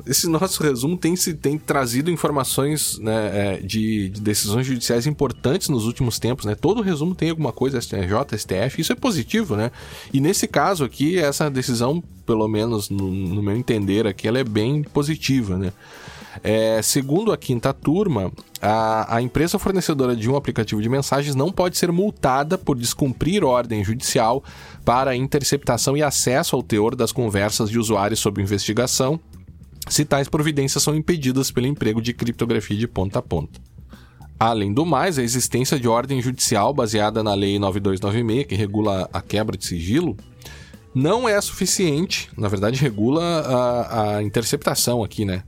[0.06, 5.70] esse nosso resumo tem, se, tem trazido informações né, é, de, de, decisões judiciais importantes
[5.70, 6.46] nos últimos tempos.
[6.46, 6.56] Né?
[6.56, 9.56] Todo resumo tem alguma coisa, STJ, STF, isso é positivo.
[9.56, 9.72] Né?
[10.13, 14.44] E nesse caso aqui, essa decisão, pelo menos no, no meu entender aqui, ela é
[14.44, 15.58] bem positiva.
[15.58, 15.74] Né?
[16.43, 21.52] É, segundo a quinta turma, a, a empresa fornecedora de um aplicativo de mensagens não
[21.52, 24.43] pode ser multada por descumprir ordem judicial
[24.84, 29.19] para interceptação e acesso ao teor das conversas de usuários sob investigação,
[29.88, 33.60] se tais providências são impedidas pelo emprego de criptografia de ponta a ponta.
[34.39, 39.19] Além do mais, a existência de ordem judicial baseada na Lei 9296, que regula a
[39.19, 40.15] quebra de sigilo,
[40.93, 45.43] não é suficiente, na verdade, regula a, a interceptação aqui, né?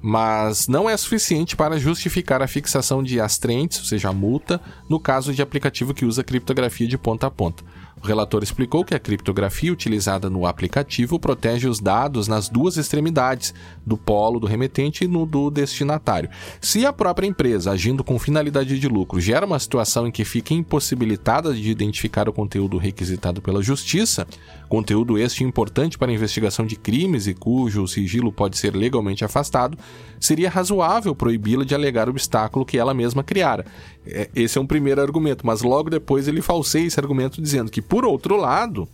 [0.00, 5.00] Mas não é suficiente para justificar a fixação de astrentes, ou seja, a multa, no
[5.00, 7.64] caso de aplicativo que usa criptografia de ponta a ponta.
[8.02, 13.54] O relator explicou que a criptografia utilizada no aplicativo protege os dados nas duas extremidades,
[13.86, 16.28] do polo do remetente e no do destinatário.
[16.60, 20.52] Se a própria empresa, agindo com finalidade de lucro, gera uma situação em que fica
[20.52, 24.26] impossibilitada de identificar o conteúdo requisitado pela justiça,
[24.68, 29.78] conteúdo este importante para a investigação de crimes e cujo sigilo pode ser legalmente afastado,
[30.20, 33.64] seria razoável proibi-la de alegar o obstáculo que ela mesma criara.
[34.08, 37.82] É, esse é um primeiro argumento, mas logo depois ele falseia esse argumento dizendo que,
[37.82, 38.88] por outro lado,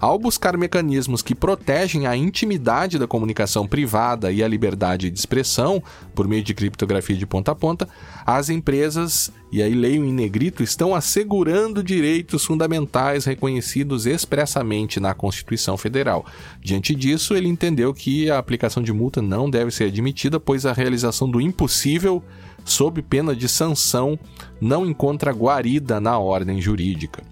[0.00, 5.82] ao buscar mecanismos que protegem a intimidade da comunicação privada e a liberdade de expressão
[6.14, 7.86] por meio de criptografia de ponta a ponta,
[8.24, 15.76] as empresas, e aí leio em negrito, estão assegurando direitos fundamentais reconhecidos expressamente na Constituição
[15.76, 16.24] Federal.
[16.62, 20.72] Diante disso, ele entendeu que a aplicação de multa não deve ser admitida, pois a
[20.72, 22.22] realização do impossível
[22.64, 24.18] sob pena de sanção
[24.60, 27.22] não encontra guarida na ordem jurídica.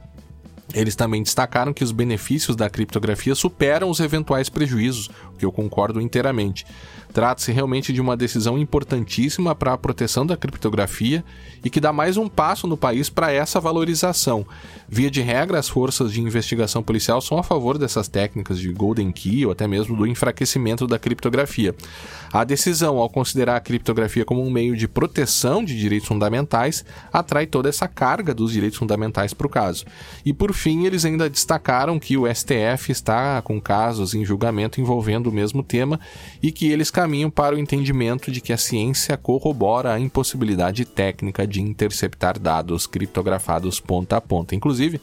[0.75, 6.01] Eles também destacaram que os benefícios da criptografia superam os eventuais prejuízos, que eu concordo
[6.01, 6.67] inteiramente.
[7.13, 11.25] Trata-se realmente de uma decisão importantíssima para a proteção da criptografia
[11.65, 14.47] e que dá mais um passo no país para essa valorização.
[14.89, 19.11] Via de regra, as forças de investigação policial são a favor dessas técnicas de Golden
[19.11, 21.75] Key ou até mesmo do enfraquecimento da criptografia.
[22.33, 27.47] A decisão, ao considerar a criptografia como um meio de proteção de direitos fundamentais, atrai
[27.47, 29.87] toda essa carga dos direitos fundamentais para o caso.
[30.25, 35.28] E por fim, eles ainda destacaram que o STF está com casos em julgamento envolvendo
[35.29, 36.01] o mesmo tema
[36.43, 41.47] e que eles caminham para o entendimento de que a ciência corrobora a impossibilidade técnica
[41.47, 44.55] de interceptar dados criptografados ponta a ponta.
[44.55, 45.01] Inclusive,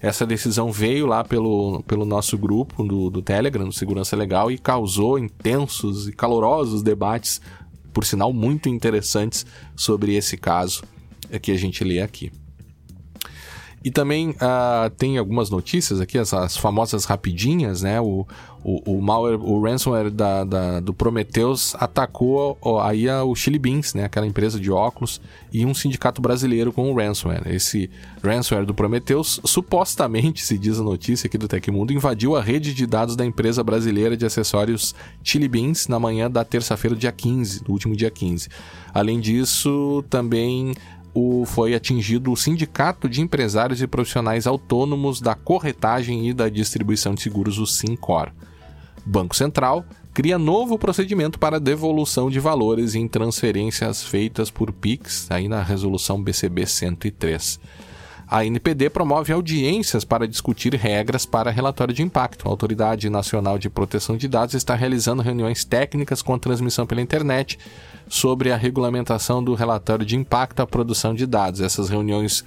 [0.00, 4.58] essa decisão veio lá pelo, pelo nosso grupo do, do Telegram, do Segurança Legal, e
[4.58, 7.40] causou intensos e calorosos debates,
[7.90, 10.82] por sinal muito interessantes, sobre esse caso
[11.40, 12.30] que a gente lê aqui.
[13.84, 18.00] E também uh, tem algumas notícias aqui, as, as, famosas rapidinhas, né?
[18.00, 18.26] O,
[18.64, 23.92] o, o malware, o ransomware da, da, do Prometheus atacou aí a, o Chili Beans,
[23.92, 24.04] né?
[24.04, 25.20] Aquela empresa de óculos
[25.52, 27.42] e um sindicato brasileiro com o ransomware.
[27.46, 27.90] Esse
[28.22, 32.86] ransomware do Prometheus, supostamente, se diz a notícia aqui do Tecmundo, invadiu a rede de
[32.86, 37.70] dados da empresa brasileira de acessórios Chili Beans na manhã da terça-feira, dia 15, do
[37.70, 38.48] último dia 15.
[38.94, 40.74] Além disso, também
[41.12, 47.14] o, foi atingido o Sindicato de Empresários e Profissionais Autônomos da Corretagem e da Distribuição
[47.14, 48.32] de Seguros, o SINCOR.
[49.04, 55.48] Banco Central cria novo procedimento para devolução de valores em transferências feitas por PIX, aí
[55.48, 57.60] na resolução BCB 103.
[58.26, 62.46] A NPD promove audiências para discutir regras para relatório de impacto.
[62.46, 67.58] A Autoridade Nacional de Proteção de Dados está realizando reuniões técnicas com transmissão pela internet
[68.08, 71.60] sobre a regulamentação do relatório de impacto à produção de dados.
[71.60, 72.44] Essas reuniões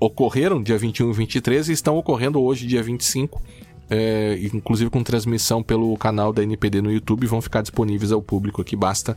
[0.00, 3.42] ocorreram dia 21 e 23 e estão ocorrendo hoje, dia 25,
[3.90, 8.60] é, inclusive com transmissão pelo canal da NPD no YouTube, vão ficar disponíveis ao público
[8.60, 9.16] aqui, basta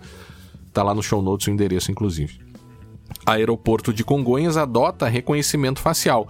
[0.72, 2.40] tá lá no show notes o endereço, inclusive.
[3.26, 6.30] Aeroporto de Congonhas adota reconhecimento facial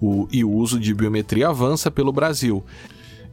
[0.00, 2.64] o, e o uso de biometria avança pelo Brasil.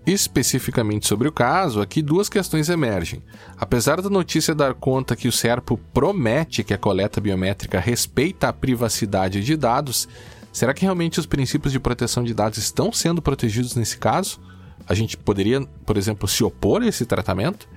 [0.06, 3.22] Especificamente sobre o caso, aqui duas questões emergem.
[3.58, 8.54] Apesar da notícia dar conta que o SERPO promete que a coleta biométrica respeita a
[8.54, 10.08] privacidade de dados,
[10.58, 14.40] será que realmente os princípios de proteção de dados estão sendo protegidos nesse caso?
[14.88, 17.70] A gente poderia, por exemplo, se opor a esse tratamento?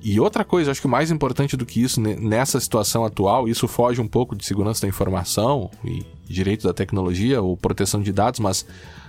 [0.00, 4.00] E outra coisa, acho que mais importante do que isso, nessa situação atual, isso foge
[4.00, 8.64] um pouco de segurança da informação e direito da tecnologia ou proteção de dados, mas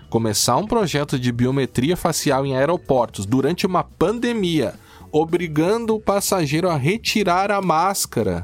[0.10, 4.74] começar um projeto de biometria facial em aeroportos durante uma pandemia,
[5.12, 8.44] obrigando o passageiro a retirar a máscara.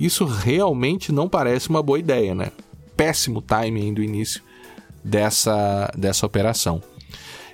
[0.00, 2.52] Isso realmente não parece uma boa ideia, né?
[2.96, 4.42] Péssimo timing do início
[5.02, 6.82] dessa, dessa operação.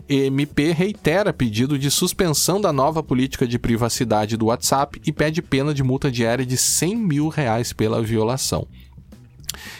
[0.08, 5.74] MP reitera pedido de suspensão da nova política de privacidade do WhatsApp e pede pena
[5.74, 8.66] de multa diária de 100 mil reais pela violação.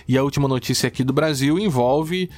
[0.07, 2.29] E a última notícia aqui do Brasil envolve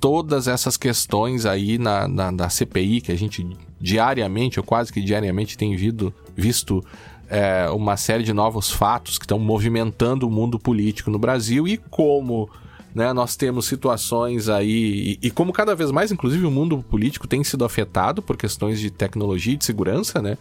[0.00, 3.46] todas essas questões aí na, na, na, CPI, que a gente
[3.80, 6.84] diariamente, ou quase que diariamente, tem vido, visto
[7.28, 11.76] é, uma série de novos fatos que estão movimentando o mundo político no Brasil e
[11.76, 12.48] como
[12.94, 17.26] né, nós temos situações aí, e, e, como cada vez mais, inclusive, o mundo político
[17.26, 20.38] tem sido afetado por questões de tecnologia e de segurança, né?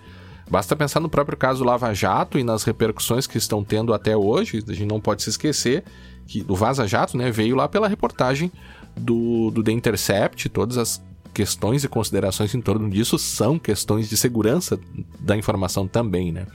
[0.50, 4.64] Basta pensar no próprio caso Lava Jato e nas repercussões que estão tendo até hoje.
[4.68, 5.84] A gente não pode se esquecer
[6.28, 8.52] que o Vaza Jato né, veio lá pela reportagem
[8.96, 11.02] do, do The Intercept, todas as
[11.34, 14.80] questões e considerações em torno disso são questões de segurança
[15.20, 16.46] da informação também, né?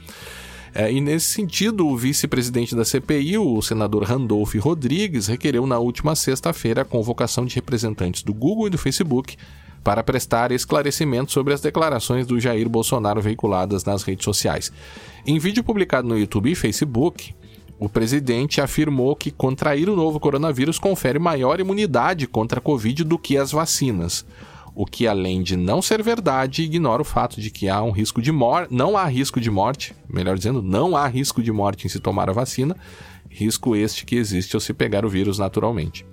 [0.73, 6.15] É, e nesse sentido, o vice-presidente da CPI, o senador Randolph Rodrigues, requereu na última
[6.15, 9.35] sexta-feira a convocação de representantes do Google e do Facebook
[9.83, 14.71] para prestar esclarecimentos sobre as declarações do Jair Bolsonaro veiculadas nas redes sociais.
[15.25, 17.33] Em vídeo publicado no YouTube e Facebook,
[17.79, 23.17] o presidente afirmou que contrair o novo coronavírus confere maior imunidade contra a Covid do
[23.17, 24.25] que as vacinas.
[24.79, 28.21] O que, além de não ser verdade, ignora o fato de que há um risco
[28.21, 31.89] de morte, não há risco de morte, melhor dizendo, não há risco de morte em
[31.89, 32.77] se tomar a vacina,
[33.29, 36.05] risco este que existe ao se pegar o vírus naturalmente.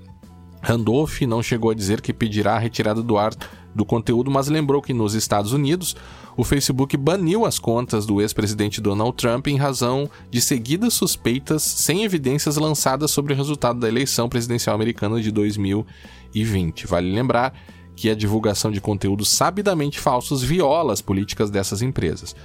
[0.60, 3.32] Randolph não chegou a dizer que pedirá a retirada do ar
[3.72, 5.94] do conteúdo, mas lembrou que nos Estados Unidos
[6.36, 12.02] o Facebook baniu as contas do ex-presidente Donald Trump em razão de seguidas suspeitas sem
[12.02, 16.84] evidências lançadas sobre o resultado da eleição presidencial americana de 2020.
[16.88, 17.54] Vale lembrar
[17.96, 22.36] que a divulgação de conteúdos sabidamente falsos viola as políticas dessas empresas.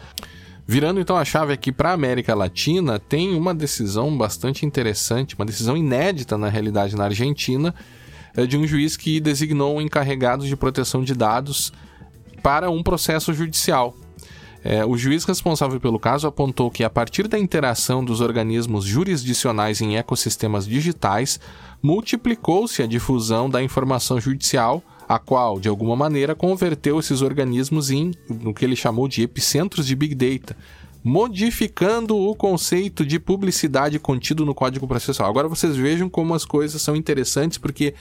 [0.66, 5.46] Virando então a chave aqui para a América Latina, tem uma decisão bastante interessante, uma
[5.46, 7.76] decisão inédita na realidade na Argentina,
[8.34, 11.74] é, de um juiz que designou encarregados de proteção de dados
[12.42, 13.94] para um processo judicial.
[14.64, 19.82] É, o juiz responsável pelo caso apontou que, a partir da interação dos organismos jurisdicionais
[19.82, 21.40] em ecossistemas digitais,
[21.82, 28.14] multiplicou-se a difusão da informação judicial, a qual, de alguma maneira, converteu esses organismos em
[28.30, 30.56] no que ele chamou de epicentros de Big Data,
[31.04, 35.30] modificando o conceito de publicidade contido no Código Processual.
[35.30, 37.94] Agora vocês vejam como as coisas são interessantes, porque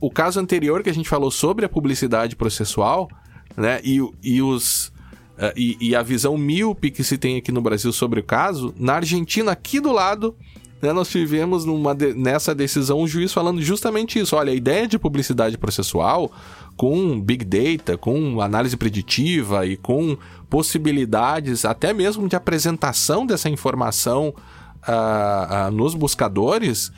[0.00, 3.08] o caso anterior que a gente falou sobre a publicidade processual,
[3.56, 4.92] né, e, e os
[5.40, 8.74] Uh, e, e, a visão míope que se tem aqui no Brasil sobre o caso,
[8.76, 10.36] na Argentina, aqui do lado,
[10.80, 14.34] né, nós tivemos numa de, nessa decisão um juiz falando justamente isso.
[14.36, 16.32] Olha, a ideia de publicidade processual
[16.76, 20.16] com Big Data, com análise preditiva e com
[20.48, 24.34] possibilidades até mesmo de apresentação dessa informação
[24.88, 26.90] uh, uh, nos buscadores.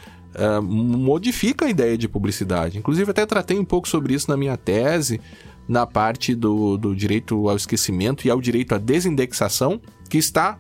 [0.63, 2.79] modifica a ideia de publicidade.
[2.79, 5.21] Inclusive, até tratei um pouco sobre isso na minha tese,
[5.69, 10.59] na parte do, do direito ao esquecimento e ao direito à desindexação, que está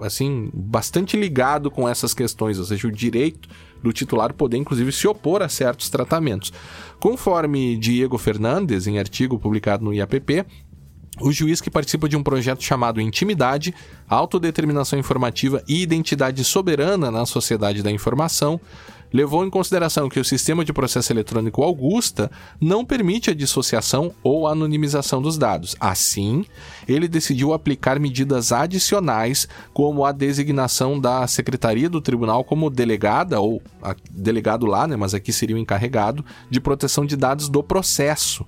[0.00, 3.48] assim bastante ligado com essas questões, ou seja, o direito
[3.82, 6.52] do titular poder inclusive se opor a certos tratamentos.
[6.98, 10.44] Conforme Diego Fernandes, em artigo publicado no IAPP,
[11.20, 13.74] o juiz que participa de um projeto chamado Intimidade,
[14.08, 18.60] Autodeterminação Informativa e Identidade Soberana na Sociedade da Informação
[19.12, 22.30] levou em consideração que o sistema de processo eletrônico Augusta
[22.60, 25.76] não permite a dissociação ou anonimização dos dados.
[25.80, 26.44] Assim,
[26.86, 33.62] ele decidiu aplicar medidas adicionais, como a designação da secretaria do tribunal como delegada, ou
[34.10, 38.44] delegado lá, né, mas aqui seria o encarregado, de proteção de dados do processo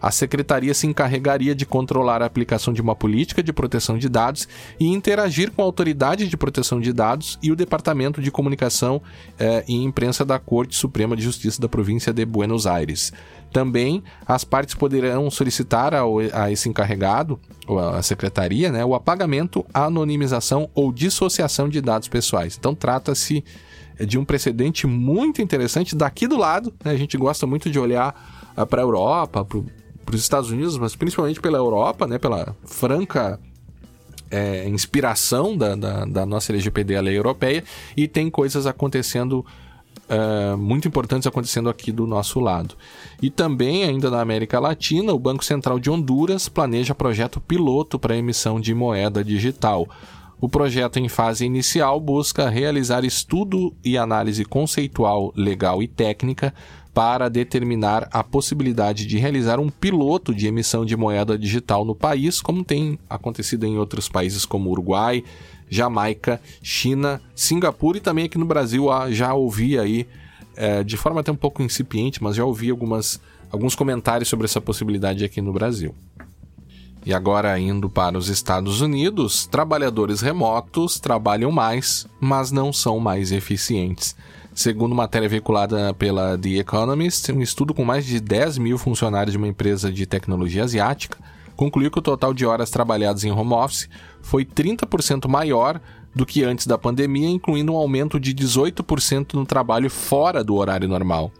[0.00, 4.48] a secretaria se encarregaria de controlar a aplicação de uma política de proteção de dados
[4.78, 9.02] e interagir com a autoridade de proteção de dados e o Departamento de Comunicação
[9.38, 13.12] eh, e Imprensa da Corte Suprema de Justiça da província de Buenos Aires.
[13.52, 19.64] Também as partes poderão solicitar ao, a esse encarregado, ou a secretaria, né, o apagamento,
[19.72, 22.56] anonimização ou dissociação de dados pessoais.
[22.58, 23.44] Então trata-se
[24.06, 26.72] de um precedente muito interessante daqui do lado.
[26.84, 29.46] Né, a gente gosta muito de olhar uh, para a Europa,
[30.08, 33.38] para os Estados Unidos, mas principalmente pela Europa, né, pela franca
[34.30, 37.62] é, inspiração da, da, da, nossa LGPD, a lei europeia,
[37.94, 39.44] e tem coisas acontecendo
[40.08, 42.74] é, muito importantes acontecendo aqui do nosso lado.
[43.20, 48.16] E também, ainda na América Latina, o Banco Central de Honduras planeja projeto piloto para
[48.16, 49.86] emissão de moeda digital.
[50.40, 56.54] O projeto, em fase inicial, busca realizar estudo e análise conceitual, legal e técnica
[56.94, 62.40] para determinar a possibilidade de realizar um piloto de emissão de moeda digital no país,
[62.40, 65.24] como tem acontecido em outros países como Uruguai,
[65.68, 70.06] Jamaica, China, Singapura e também aqui no Brasil ah, já ouvi aí,
[70.56, 73.20] é, de forma até um pouco incipiente, mas já ouvi algumas,
[73.50, 75.94] alguns comentários sobre essa possibilidade aqui no Brasil.
[77.04, 83.32] E agora indo para os Estados Unidos, trabalhadores remotos trabalham mais, mas não são mais
[83.32, 84.14] eficientes.
[84.54, 89.38] Segundo matéria veiculada pela The Economist, um estudo com mais de 10 mil funcionários de
[89.38, 91.16] uma empresa de tecnologia asiática
[91.58, 93.88] concluiu que o total de horas trabalhadas em home office
[94.22, 95.80] foi 30% maior
[96.14, 100.88] do que antes da pandemia, incluindo um aumento de 18% no trabalho fora do horário
[100.88, 101.32] normal.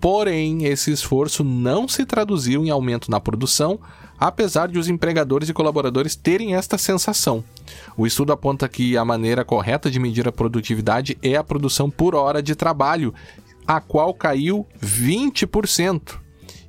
[0.00, 3.78] Porém, esse esforço não se traduziu em aumento na produção,
[4.24, 7.44] apesar de os empregadores e colaboradores terem esta sensação.
[7.94, 12.14] O estudo aponta que a maneira correta de medir a produtividade é a produção por
[12.14, 13.12] hora de trabalho,
[13.66, 16.18] a qual caiu 20%.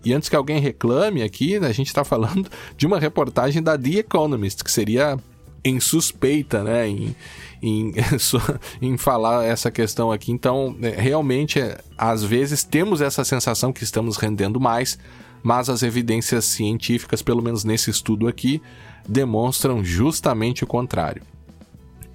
[0.04, 4.00] E antes que alguém reclame aqui, a gente está falando de uma reportagem da The
[4.00, 5.18] Economist, que seria
[5.64, 7.16] em suspeita, né, em,
[7.64, 7.94] em,
[8.82, 10.30] em falar essa questão aqui.
[10.30, 11.62] Então, é, realmente,
[11.98, 15.00] às vezes temos essa sensação que estamos rendendo mais,
[15.46, 18.60] mas as evidências científicas, pelo menos nesse estudo aqui,
[19.08, 21.22] demonstram justamente o contrário.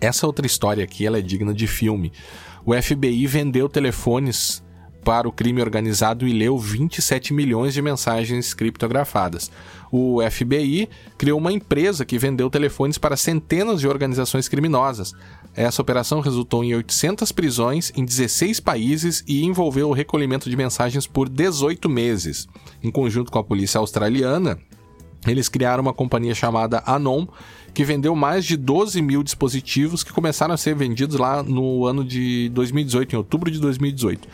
[0.01, 2.13] Essa outra história aqui ela é digna de filme.
[2.67, 4.65] O FBI vendeu telefones
[5.05, 9.49] para o crime organizado e leu 27 milhões de mensagens criptografadas.
[9.93, 10.89] O FBI
[11.19, 15.13] criou uma empresa que vendeu telefones para centenas de organizações criminosas.
[15.55, 21.07] Essa operação resultou em 800 prisões em 16 países e envolveu o recolhimento de mensagens
[21.07, 22.49] por 18 meses.
[22.83, 24.59] Em conjunto com a polícia australiana,
[25.27, 27.27] eles criaram uma companhia chamada Anon,
[27.75, 32.05] que vendeu mais de 12 mil dispositivos que começaram a ser vendidos lá no ano
[32.05, 34.29] de 2018, em outubro de 2018.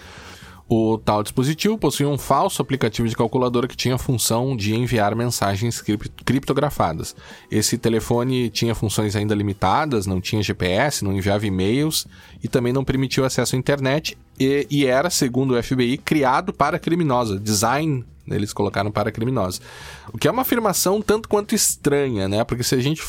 [0.69, 5.15] O tal dispositivo possuía um falso aplicativo de calculadora que tinha a função de enviar
[5.15, 5.81] mensagens
[6.25, 7.15] criptografadas.
[7.49, 12.09] Esse telefone tinha funções ainda limitadas, não tinha GPS, não enviava e-mails
[12.43, 16.53] e também não permitia o acesso à internet e, e era, segundo o FBI, criado
[16.53, 17.41] para criminosos.
[17.41, 19.61] Design eles colocaram para criminosos.
[20.13, 22.43] O que é uma afirmação tanto quanto estranha, né?
[22.43, 23.01] Porque se a gente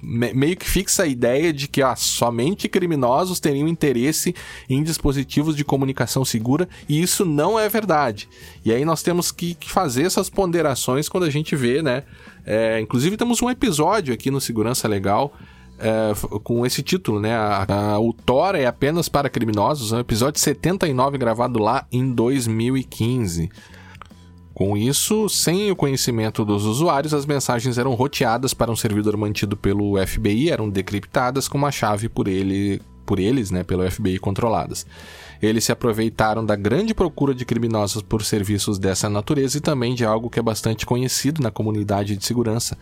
[0.00, 4.34] meio que fixa a ideia de que ah, somente criminosos teriam interesse
[4.68, 8.28] em dispositivos de comunicação segura e isso não é verdade.
[8.64, 12.04] E aí nós temos que, fazer essas ponderações quando a gente vê, né?
[12.46, 15.34] É, inclusive temos um episódio aqui no Segurança Legal
[15.78, 17.34] é, com esse título, né?
[17.34, 22.10] A, a, o Thor é apenas para criminosos, é um episódio 79 gravado lá em
[22.12, 23.50] 2015.
[24.58, 29.56] Com isso, sem o conhecimento dos usuários, as mensagens eram roteadas para um servidor mantido
[29.56, 34.84] pelo FBI, eram decriptadas com uma chave por ele, por eles, né, pelo FBI controladas.
[35.40, 40.04] Eles se aproveitaram da grande procura de criminosos por serviços dessa natureza e também de
[40.04, 42.76] algo que é bastante conhecido na comunidade de segurança,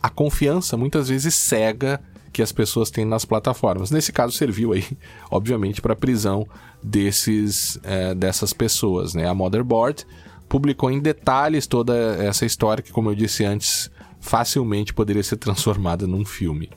[0.00, 2.00] a confiança muitas vezes cega
[2.32, 3.90] que as pessoas têm nas plataformas.
[3.90, 4.84] Nesse caso serviu aí,
[5.28, 6.46] obviamente, para a prisão
[6.80, 9.26] desses é, dessas pessoas, né?
[9.26, 10.06] A Motherboard
[10.48, 13.90] publicou em detalhes toda essa história que, como eu disse antes,
[14.20, 16.70] facilmente poderia ser transformada num filme.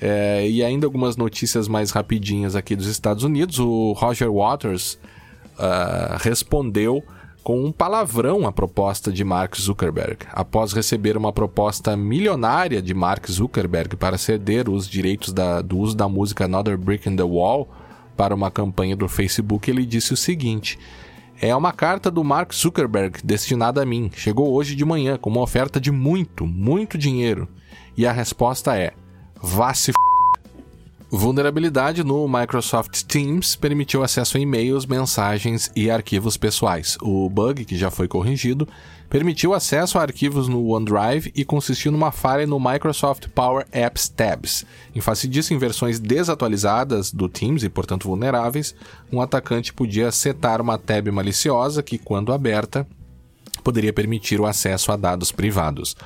[0.00, 3.58] É, e ainda algumas notícias mais rapidinhas aqui dos Estados Unidos.
[3.58, 4.98] O Roger Waters
[5.58, 7.04] uh, respondeu
[7.42, 10.26] com um palavrão à proposta de Mark Zuckerberg.
[10.32, 15.96] Após receber uma proposta milionária de Mark Zuckerberg para ceder os direitos da, do uso
[15.96, 17.68] da música Another Brick in the Wall
[18.16, 20.78] para uma campanha do Facebook, ele disse o seguinte:
[21.40, 24.10] é uma carta do Mark Zuckerberg destinada a mim.
[24.14, 27.48] Chegou hoje de manhã com uma oferta de muito, muito dinheiro.
[27.96, 28.92] E a resposta é:
[29.40, 29.94] vá se f...
[31.10, 36.96] Vulnerabilidade no Microsoft Teams permitiu acesso a e-mails, mensagens e arquivos pessoais.
[37.02, 38.68] O bug, que já foi corrigido,
[39.10, 44.64] permitiu acesso a arquivos no OneDrive e consistiu numa falha no Microsoft Power Apps Tabs.
[44.94, 48.72] Em face disso, em versões desatualizadas do Teams e, portanto, vulneráveis,
[49.12, 52.86] um atacante podia setar uma tab maliciosa que, quando aberta,
[53.64, 55.96] poderia permitir o acesso a dados privados.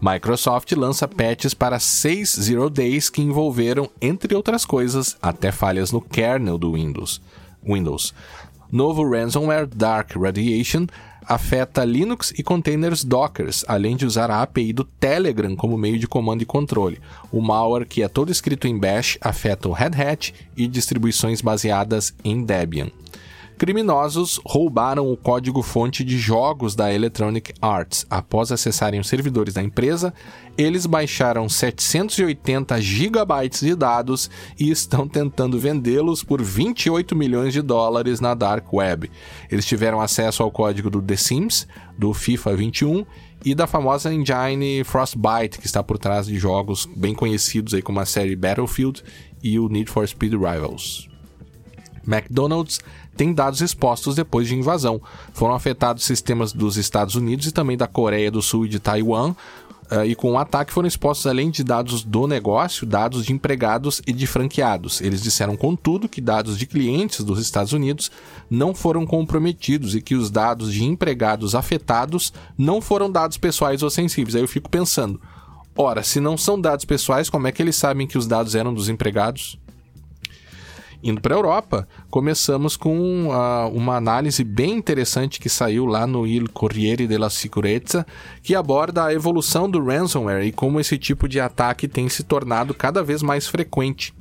[0.00, 6.00] Microsoft lança patches para 6 Zero Days que envolveram, entre outras coisas, até falhas no
[6.00, 7.20] kernel do Windows.
[7.64, 8.12] Windows.
[8.70, 10.86] Novo ransomware Dark Radiation
[11.28, 16.08] afeta Linux e containers Docker, além de usar a API do Telegram como meio de
[16.08, 16.98] comando e controle.
[17.30, 22.14] O malware, que é todo escrito em Bash, afeta o Red Hat e distribuições baseadas
[22.24, 22.90] em Debian.
[23.58, 28.06] Criminosos roubaram o código-fonte de jogos da Electronic Arts.
[28.08, 30.14] Após acessarem os servidores da empresa,
[30.56, 38.20] eles baixaram 780 gigabytes de dados e estão tentando vendê-los por 28 milhões de dólares
[38.20, 39.10] na Dark Web.
[39.50, 41.66] Eles tiveram acesso ao código do The Sims,
[41.98, 43.04] do FIFA 21
[43.44, 47.98] e da famosa engine Frostbite, que está por trás de jogos bem conhecidos aí como
[47.98, 49.02] a série Battlefield
[49.42, 51.08] e o Need for Speed Rivals.
[52.08, 52.80] McDonald's
[53.18, 55.02] tem dados expostos depois de invasão.
[55.34, 59.34] Foram afetados sistemas dos Estados Unidos e também da Coreia do Sul e de Taiwan.
[59.90, 64.00] Uh, e com o ataque foram expostos, além de dados do negócio, dados de empregados
[64.06, 65.00] e de franqueados.
[65.00, 68.10] Eles disseram, contudo, que dados de clientes dos Estados Unidos
[68.48, 73.90] não foram comprometidos e que os dados de empregados afetados não foram dados pessoais ou
[73.90, 74.36] sensíveis.
[74.36, 75.20] Aí eu fico pensando,
[75.74, 78.72] ora, se não são dados pessoais, como é que eles sabem que os dados eram
[78.72, 79.58] dos empregados?
[81.02, 86.26] Indo para a Europa, começamos com uh, uma análise bem interessante que saiu lá no
[86.26, 88.04] Il Corriere della Sicurezza,
[88.42, 92.74] que aborda a evolução do ransomware e como esse tipo de ataque tem se tornado
[92.74, 94.12] cada vez mais frequente.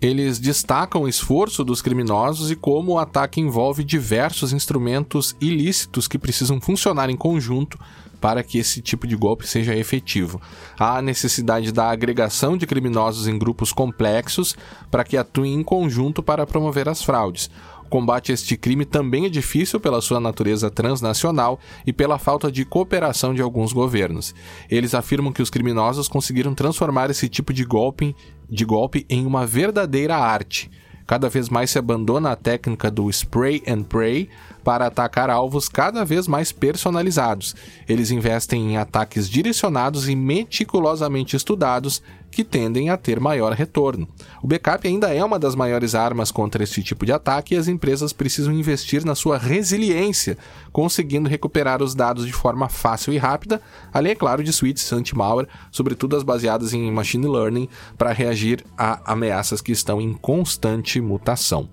[0.00, 6.18] Eles destacam o esforço dos criminosos e como o ataque envolve diversos instrumentos ilícitos que
[6.18, 7.78] precisam funcionar em conjunto
[8.22, 10.40] para que esse tipo de golpe seja efetivo.
[10.78, 14.56] Há a necessidade da agregação de criminosos em grupos complexos
[14.90, 17.50] para que atuem em conjunto para promover as fraudes
[17.92, 22.64] combate a este crime também é difícil pela sua natureza transnacional e pela falta de
[22.64, 24.34] cooperação de alguns governos.
[24.70, 28.16] Eles afirmam que os criminosos conseguiram transformar esse tipo de golpe,
[28.48, 30.70] de golpe em uma verdadeira arte.
[31.12, 34.30] Cada vez mais se abandona a técnica do spray and pray
[34.64, 37.54] para atacar alvos cada vez mais personalizados.
[37.86, 42.02] Eles investem em ataques direcionados e meticulosamente estudados
[42.32, 44.08] que tendem a ter maior retorno.
[44.42, 47.68] O backup ainda é uma das maiores armas contra esse tipo de ataque e as
[47.68, 50.38] empresas precisam investir na sua resiliência,
[50.72, 53.60] conseguindo recuperar os dados de forma fácil e rápida,
[53.92, 57.68] além, é claro, de suítes anti-malware, sobretudo as baseadas em machine learning,
[57.98, 61.68] para reagir a ameaças que estão em constante mutação.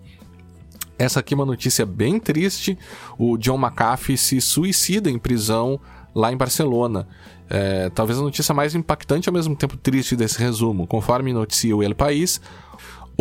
[0.98, 2.78] Essa aqui é uma notícia bem triste.
[3.18, 5.80] O John McAfee se suicida em prisão
[6.14, 7.08] lá em Barcelona.
[7.50, 10.86] É, talvez a notícia mais impactante e ao mesmo tempo triste desse resumo.
[10.86, 12.40] Conforme noticia o El País,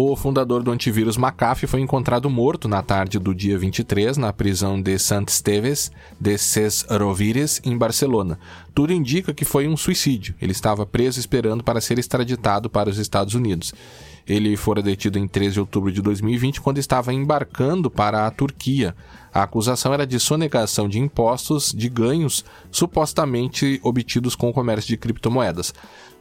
[0.00, 4.80] O fundador do antivírus McAfee foi encontrado morto na tarde do dia 23 na prisão
[4.80, 8.38] de Sant Esteves de Ses Rovires, em Barcelona.
[8.72, 10.36] Tudo indica que foi um suicídio.
[10.40, 13.74] Ele estava preso esperando para ser extraditado para os Estados Unidos.
[14.28, 18.94] Ele fora detido em 13 de outubro de 2020 quando estava embarcando para a Turquia.
[19.32, 24.96] A acusação era de sonegação de impostos de ganhos supostamente obtidos com o comércio de
[24.96, 25.72] criptomoedas.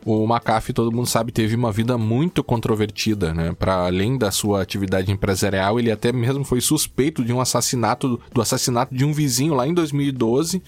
[0.05, 3.53] O McAfee, todo mundo sabe, teve uma vida muito controvertida, né?
[3.57, 8.41] Para além da sua atividade empresarial, ele até mesmo foi suspeito de um assassinato, do
[8.41, 10.61] assassinato de um vizinho lá em 2012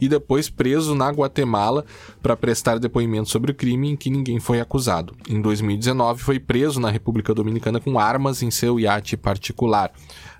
[0.00, 1.84] e depois preso na Guatemala
[2.22, 5.14] para prestar depoimento sobre o crime em que ninguém foi acusado.
[5.28, 9.92] Em 2019, foi preso na República Dominicana com armas em seu iate particular.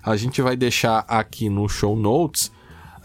[0.03, 2.51] A gente vai deixar aqui no show notes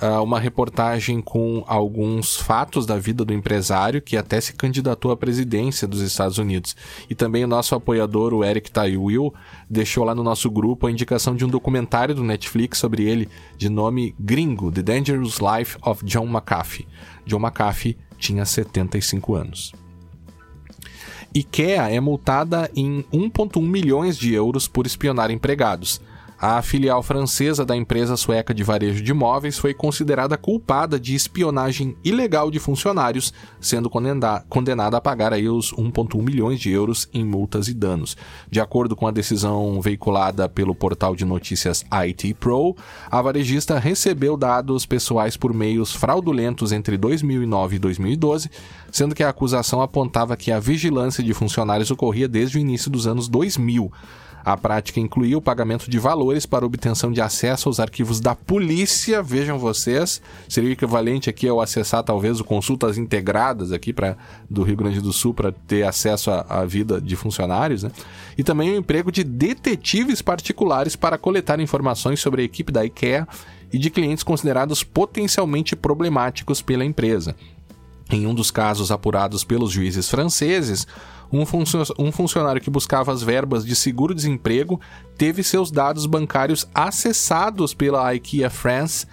[0.02, 5.16] uh, uma reportagem com alguns fatos da vida do empresário que até se candidatou à
[5.16, 6.76] presidência dos Estados Unidos.
[7.08, 9.32] E também o nosso apoiador, o Eric Taiwil,
[9.68, 13.68] deixou lá no nosso grupo a indicação de um documentário do Netflix sobre ele, de
[13.68, 16.86] nome Gringo: The Dangerous Life of John McAfee.
[17.26, 19.72] John McAfee tinha 75 anos.
[21.34, 26.00] IKEA é multada em 1,1 milhões de euros por espionar empregados.
[26.46, 31.96] A filial francesa da empresa sueca de varejo de imóveis foi considerada culpada de espionagem
[32.04, 37.66] ilegal de funcionários, sendo condenada a pagar aí os 1,1 milhões de euros em multas
[37.68, 38.14] e danos.
[38.50, 42.76] De acordo com a decisão veiculada pelo portal de notícias IT Pro,
[43.10, 48.50] a varejista recebeu dados pessoais por meios fraudulentos entre 2009 e 2012,
[48.92, 53.06] sendo que a acusação apontava que a vigilância de funcionários ocorria desde o início dos
[53.06, 53.90] anos 2000.
[54.44, 59.22] A prática incluía o pagamento de valores para obtenção de acesso aos arquivos da polícia.
[59.22, 64.18] Vejam vocês, seria o equivalente aqui ao acessar talvez o consultas integradas aqui para
[64.50, 67.90] do Rio Grande do Sul para ter acesso à, vida de funcionários, né?
[68.36, 73.26] E também o emprego de detetives particulares para coletar informações sobre a equipe da IKEA
[73.72, 77.34] e de clientes considerados potencialmente problemáticos pela empresa.
[78.10, 80.86] Em um dos casos apurados pelos juízes franceses,
[81.40, 84.80] um, funcio funcionário que buscava as verbas de seguro-desemprego
[85.16, 89.06] teve seus dados bancários acessados pela IKEA France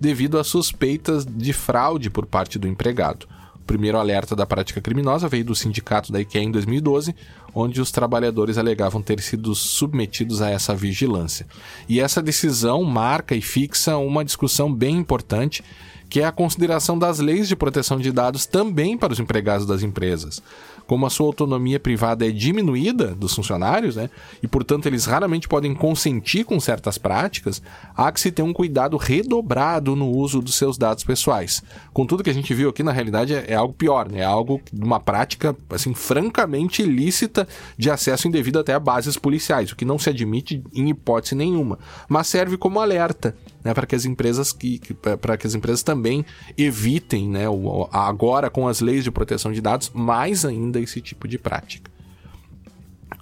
[0.00, 3.26] devido a suspeitas de fraude por parte do empregado.
[3.56, 7.14] O primeiro alerta da prática criminosa veio do sindicato da IKEA em 2012,
[7.54, 11.46] onde os trabalhadores alegavam ter sido submetidos a essa vigilância.
[11.88, 15.62] E essa decisão marca e fixa uma discussão bem importante
[16.08, 19.82] que é a consideração das leis de proteção de dados também para os empregados das
[19.82, 20.42] empresas
[20.88, 24.08] como a sua autonomia privada é diminuída dos funcionários, né,
[24.42, 27.62] e portanto eles raramente podem consentir com certas práticas,
[27.94, 31.62] há que se ter um cuidado redobrado no uso dos seus dados pessoais.
[31.92, 34.24] Com tudo que a gente viu aqui, na realidade é, é algo pior, né, é
[34.24, 39.76] algo de uma prática assim francamente ilícita de acesso indevido até a bases policiais, o
[39.76, 41.78] que não se admite em hipótese nenhuma,
[42.08, 43.36] mas serve como alerta
[43.68, 46.24] né, para que as empresas que, que para que as empresas também
[46.56, 51.28] evitem, né, o, agora com as leis de proteção de dados, mais ainda esse tipo
[51.28, 51.90] de prática.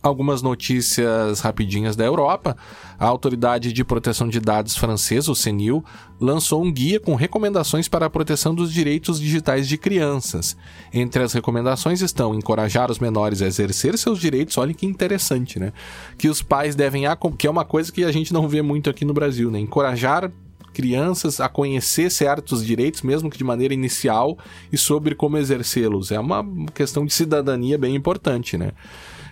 [0.06, 2.56] Algumas notícias rapidinhas da Europa.
[2.96, 5.84] A Autoridade de Proteção de Dados francesa, o CNIL,
[6.20, 10.56] lançou um guia com recomendações para a proteção dos direitos digitais de crianças.
[10.94, 15.72] Entre as recomendações estão encorajar os menores a exercer seus direitos, olha que interessante, né?
[16.16, 17.02] Que os pais devem,
[17.36, 19.58] que é uma coisa que a gente não vê muito aqui no Brasil, né?
[19.58, 20.30] Encorajar
[20.72, 24.38] crianças a conhecer certos direitos, mesmo que de maneira inicial,
[24.70, 26.12] e sobre como exercê-los.
[26.12, 28.70] É uma questão de cidadania bem importante, né?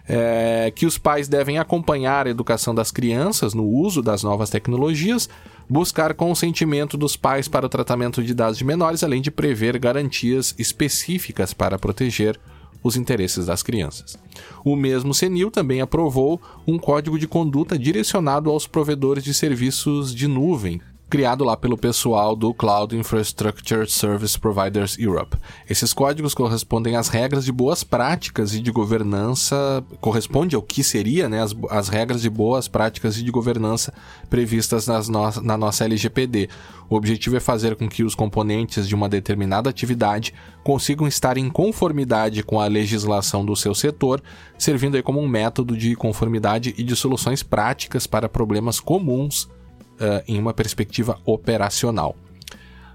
[0.09, 5.29] É, que os pais devem acompanhar a educação das crianças no uso das novas tecnologias,
[5.69, 10.55] buscar consentimento dos pais para o tratamento de dados de menores, além de prever garantias
[10.59, 12.39] específicas para proteger
[12.83, 14.19] os interesses das crianças.
[14.63, 20.29] O mesmo CENIL também aprovou um código de conduta direcionado aos provedores de serviços de
[20.29, 20.83] nuvem,
[21.15, 25.37] criado lá pelo pessoal do Cloud Infrastructure Service Providers Europe.
[25.71, 31.29] Esses códigos correspondem às regras de boas práticas e de governança, corresponde ao que seria
[31.29, 33.95] né, as, as regras de boas práticas e de governança
[34.29, 36.49] previstas nas no, na nossa LGPD.
[36.91, 40.35] O objetivo é fazer com que os componentes de uma determinada atividade
[40.65, 44.21] consigam estar em conformidade com a legislação do seu setor,
[44.59, 49.49] servindo aí como um método de conformidade e de soluções práticas para problemas comuns
[49.95, 52.17] uh, em uma perspectiva operacional.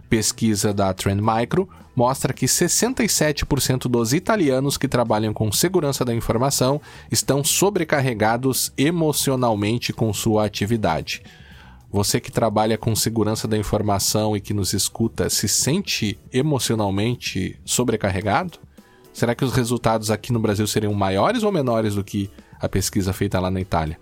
[0.09, 6.81] Pesquisa da Trend Micro mostra que 67% dos italianos que trabalham com segurança da informação
[7.11, 11.21] estão sobrecarregados emocionalmente com sua atividade.
[11.91, 18.59] Você que trabalha com segurança da informação e que nos escuta se sente emocionalmente sobrecarregado?
[19.11, 22.29] Será que os resultados aqui no Brasil seriam maiores ou menores do que
[22.59, 23.97] a pesquisa feita lá na Itália.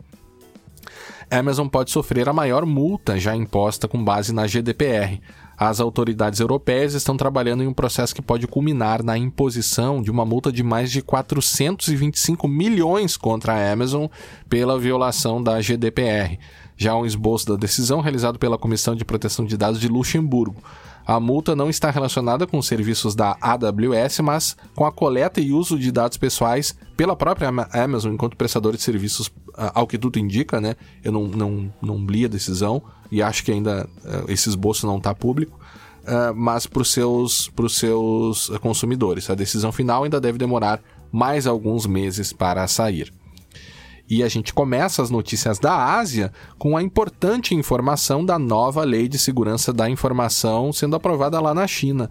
[1.30, 5.20] Amazon pode sofrer a maior multa já imposta com base na GDPR.
[5.58, 10.24] As autoridades europeias estão trabalhando em um processo que pode culminar na imposição de uma
[10.24, 14.06] multa de mais de 425 milhões contra a Amazon
[14.48, 16.38] pela violação da GDPR.
[16.78, 20.62] Já um esboço da decisão realizado pela Comissão de Proteção de Dados de Luxemburgo.
[21.08, 25.54] A multa não está relacionada com os serviços da AWS, mas com a coleta e
[25.54, 30.60] uso de dados pessoais pela própria Amazon enquanto prestador de serviços, ao que tudo indica,
[30.60, 30.76] né?
[31.02, 34.98] Eu não, não, não li a decisão e acho que ainda eh, esse esboço não
[34.98, 35.58] está público.
[36.04, 39.30] Uh, mas para os seus, seus consumidores.
[39.30, 40.82] A decisão final ainda deve demorar
[41.12, 43.14] mais alguns meses para sair.
[44.10, 49.08] E a gente começa as notícias da Ásia com a importante informação da nova Lei
[49.08, 52.10] de Segurança da Informação sendo aprovada lá na China.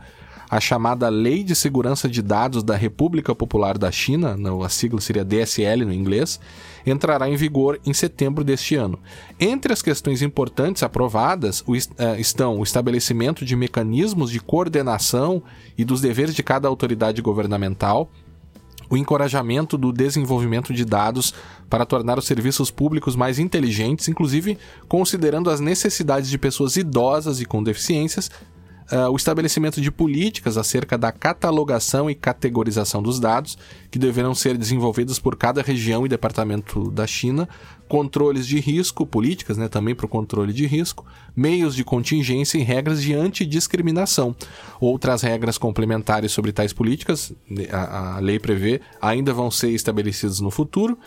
[0.48, 5.24] A chamada Lei de Segurança de Dados da República Popular da China, a sigla seria
[5.24, 6.38] DSL no inglês,
[6.86, 8.96] entrará em vigor em setembro deste ano.
[9.40, 11.64] Entre as questões importantes aprovadas
[11.98, 15.42] eh, estão o estabelecimento de mecanismos de coordenação
[15.76, 18.08] e dos deveres de cada autoridade governamental,
[18.88, 21.34] o encorajamento do desenvolvimento de dados
[21.68, 24.58] para tornar os serviços públicos mais inteligentes, inclusive
[24.88, 28.30] considerando as necessidades de pessoas idosas e com deficiências,
[28.92, 33.58] uh, o estabelecimento de políticas acerca da catalogação e categorização dos dados,
[33.90, 37.48] que deverão ser desenvolvidas por cada região e departamento da China,
[37.88, 42.62] controles de risco, políticas né, também para o controle de risco, meios de contingência e
[42.62, 44.34] regras de antidiscriminação.
[44.80, 47.32] Outras regras complementares sobre tais políticas,
[47.70, 50.98] a, a lei prevê, ainda vão ser estabelecidas no futuro.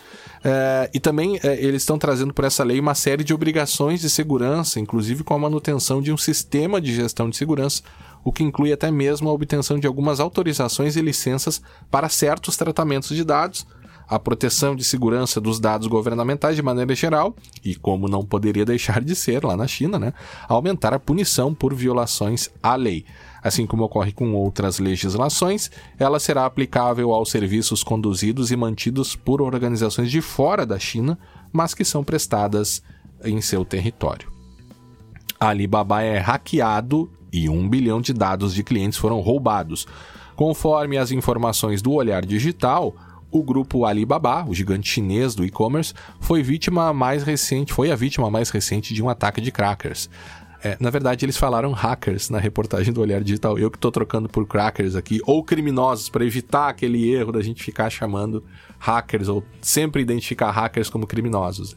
[0.42, 4.08] É, e também é, eles estão trazendo por essa lei uma série de obrigações de
[4.08, 7.82] segurança, inclusive com a manutenção de um sistema de gestão de segurança
[8.22, 13.16] o que inclui até mesmo a obtenção de algumas autorizações e licenças para certos tratamentos
[13.16, 13.66] de dados,
[14.10, 19.00] a proteção de segurança dos dados governamentais de maneira geral e, como não poderia deixar
[19.00, 20.12] de ser lá na China, né,
[20.48, 23.04] aumentar a punição por violações à lei.
[23.40, 29.40] Assim como ocorre com outras legislações, ela será aplicável aos serviços conduzidos e mantidos por
[29.40, 31.16] organizações de fora da China,
[31.52, 32.82] mas que são prestadas
[33.24, 34.28] em seu território.
[35.38, 39.86] A Alibaba é hackeado e um bilhão de dados de clientes foram roubados.
[40.34, 42.94] Conforme as informações do Olhar Digital,
[43.30, 48.30] o grupo Alibaba, o gigante chinês do e-commerce, foi vítima mais recente, foi a vítima
[48.30, 50.08] mais recente de um ataque de crackers.
[50.62, 53.58] É, na verdade, eles falaram hackers na reportagem do Olhar Digital.
[53.58, 57.62] Eu que estou trocando por crackers aqui, ou criminosos, para evitar aquele erro da gente
[57.62, 58.44] ficar chamando
[58.78, 61.76] hackers, ou sempre identificar hackers como criminosos.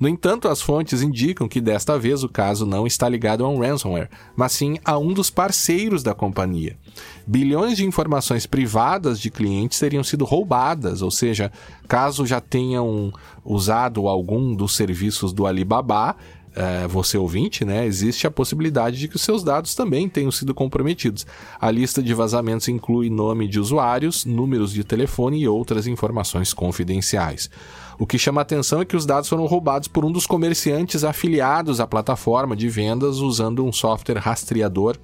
[0.00, 3.60] No entanto, as fontes indicam que desta vez o caso não está ligado a um
[3.60, 6.76] ransomware, mas sim a um dos parceiros da companhia.
[7.24, 11.52] Bilhões de informações privadas de clientes teriam sido roubadas, ou seja,
[11.86, 13.12] caso já tenham
[13.44, 16.16] usado algum dos serviços do Alibaba,
[16.54, 20.54] é, você ouvinte, né, existe a possibilidade de que os seus dados também tenham sido
[20.54, 21.26] comprometidos.
[21.60, 27.50] A lista de vazamentos inclui nome de usuários, números de telefone e outras informações confidenciais.
[27.98, 31.04] O que chama a atenção é que os dados foram roubados por um dos comerciantes
[31.04, 34.96] afiliados à plataforma de vendas usando um software rastreador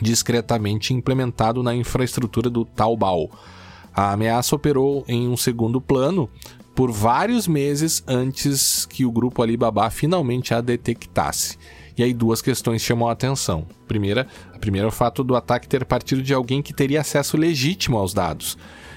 [0.00, 3.30] discretamente implementado na infraestrutura do Taobao.
[3.94, 6.28] A ameaça operou em um segundo plano
[6.80, 11.58] por vários meses antes que o grupo Alibaba finalmente a detectasse.
[11.94, 13.66] E aí duas questões chamam a atenção.
[13.86, 17.36] Primeira, a primeira é o fato do ataque ter partido de alguém que teria acesso
[17.36, 18.56] legítimo aos dados.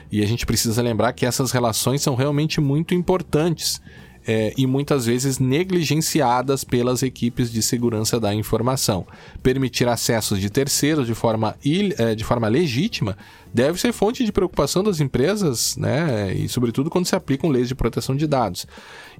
[0.10, 3.82] E a gente precisa lembrar que essas relações são realmente muito importantes
[4.28, 9.06] é, e muitas vezes negligenciadas pelas equipes de segurança da informação.
[9.42, 13.18] Permitir acessos de terceiros de forma, il, é, de forma legítima
[13.54, 16.34] deve ser fonte de preocupação das empresas, né?
[16.34, 18.66] E sobretudo quando se aplicam leis de proteção de dados.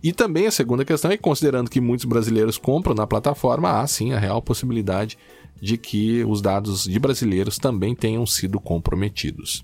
[0.02, 3.86] E também a segunda questão é que, considerando que muitos brasileiros compram na plataforma, há
[3.86, 5.18] sim a real possibilidade
[5.62, 9.64] de que os dados de brasileiros também tenham sido comprometidos.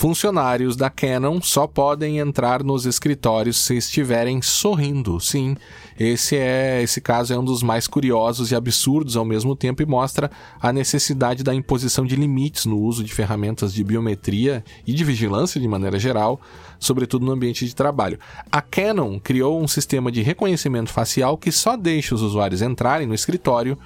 [0.00, 5.18] Funcionários da Canon só podem entrar nos escritórios se estiverem sorrindo.
[5.18, 5.56] Sim,
[5.98, 9.86] esse é esse caso é um dos mais curiosos e absurdos ao mesmo tempo e
[9.86, 10.30] mostra
[10.60, 15.60] a necessidade da imposição de limites no uso de ferramentas de biometria e de vigilância
[15.60, 16.40] de maneira geral,
[16.78, 18.20] sobretudo no ambiente de trabalho.
[18.52, 23.14] A Canon criou um sistema de reconhecimento facial que só deixa os usuários entrarem no
[23.14, 23.76] escritório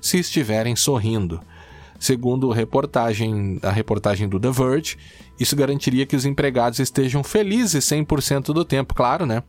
[0.00, 1.40] se estiverem sorrindo.
[2.02, 4.98] Segundo reportagem, a reportagem do The Verge,
[5.42, 9.42] isso garantiria que os empregados estejam felizes 100% do tempo, claro, né?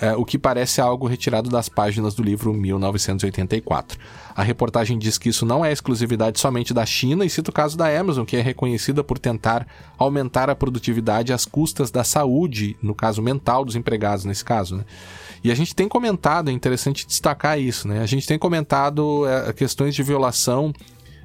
[0.00, 3.98] é, o que parece algo retirado das páginas do livro 1984.
[4.34, 7.76] A reportagem diz que isso não é exclusividade somente da China e cita o caso
[7.76, 9.66] da Amazon, que é reconhecida por tentar
[9.96, 14.76] aumentar a produtividade às custas da saúde, no caso mental dos empregados, nesse caso.
[14.76, 14.84] Né?
[15.42, 18.00] E a gente tem comentado, é interessante destacar isso, né?
[18.00, 20.72] A gente tem comentado é, questões de violação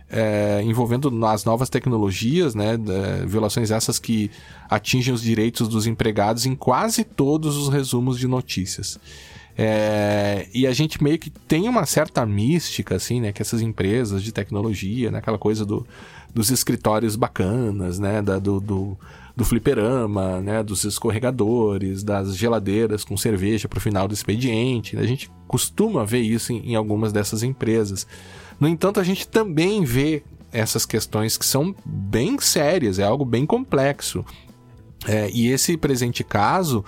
[0.09, 2.77] é, envolvendo as novas tecnologias, né,
[3.27, 4.31] violações essas que
[4.69, 8.99] atingem os direitos dos empregados em quase todos os resumos de notícias.
[9.61, 14.23] É, e a gente meio que tem uma certa mística, assim, né, que essas empresas
[14.23, 15.85] de tecnologia, né, aquela coisa do,
[16.33, 18.97] dos escritórios bacanas, né, da, do, do,
[19.35, 24.97] do fliperama, né, dos escorregadores, das geladeiras com cerveja para o final do expediente.
[24.97, 28.07] A gente costuma ver isso em, em algumas dessas empresas.
[28.59, 33.45] No entanto, a gente também vê essas questões que são bem sérias, é algo bem
[33.45, 34.25] complexo.
[35.07, 36.83] É, e esse presente caso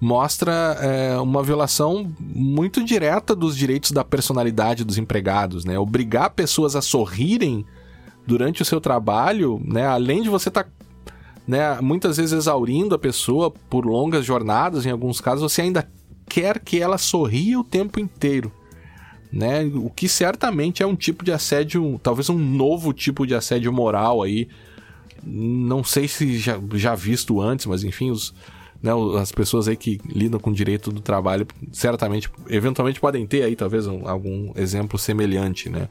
[0.00, 5.78] mostra é, uma violação muito direta dos direitos da personalidade dos empregados, né?
[5.78, 7.64] Obrigar pessoas a sorrirem
[8.26, 9.86] durante o seu trabalho, né?
[9.86, 10.70] Além de você estar tá,
[11.46, 15.88] né, muitas vezes exaurindo a pessoa por longas jornadas, em alguns casos você ainda
[16.28, 18.52] quer que ela sorria o tempo inteiro
[19.34, 19.64] né?
[19.74, 24.22] O que certamente é um tipo de assédio, talvez um novo tipo de assédio moral
[24.22, 24.48] aí.
[25.24, 28.32] Não sei se já, já visto antes, mas enfim, os,
[28.80, 33.56] né, as pessoas aí que lidam com direito do trabalho certamente, eventualmente podem ter aí
[33.56, 35.88] talvez um, algum exemplo semelhante, né?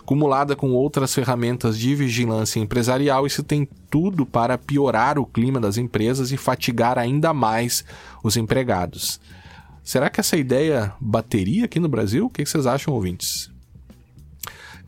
[0.00, 5.78] Acumulada com outras ferramentas de vigilância empresarial, isso tem tudo para piorar o clima das
[5.78, 7.84] empresas e fatigar ainda mais
[8.22, 9.18] os empregados.
[9.84, 12.24] Será que essa ideia bateria aqui no Brasil?
[12.24, 13.50] O que vocês acham, ouvintes?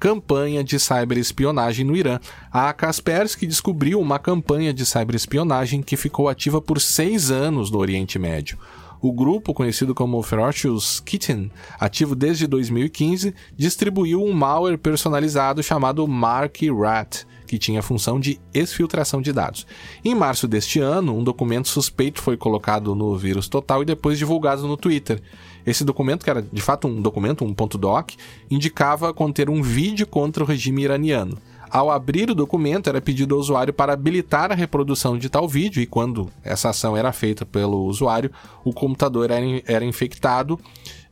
[0.00, 2.18] Campanha de cyberespionagem no Irã.
[2.50, 8.18] A Kaspersky descobriu uma campanha de cyberespionagem que ficou ativa por seis anos no Oriente
[8.18, 8.58] Médio.
[8.98, 16.56] O grupo, conhecido como Ferocious Kitten, ativo desde 2015, distribuiu um malware personalizado chamado Mark
[16.74, 19.66] Rat, que tinha a função de exfiltração de dados.
[20.04, 24.66] Em março deste ano, um documento suspeito foi colocado no vírus total e depois divulgado
[24.66, 25.22] no Twitter.
[25.64, 28.10] Esse documento, que era de fato um documento, um ponto .doc,
[28.50, 31.38] indicava conter um vídeo contra o regime iraniano.
[31.68, 35.82] Ao abrir o documento, era pedido ao usuário para habilitar a reprodução de tal vídeo,
[35.82, 38.30] e quando essa ação era feita pelo usuário,
[38.64, 40.60] o computador era, era infectado,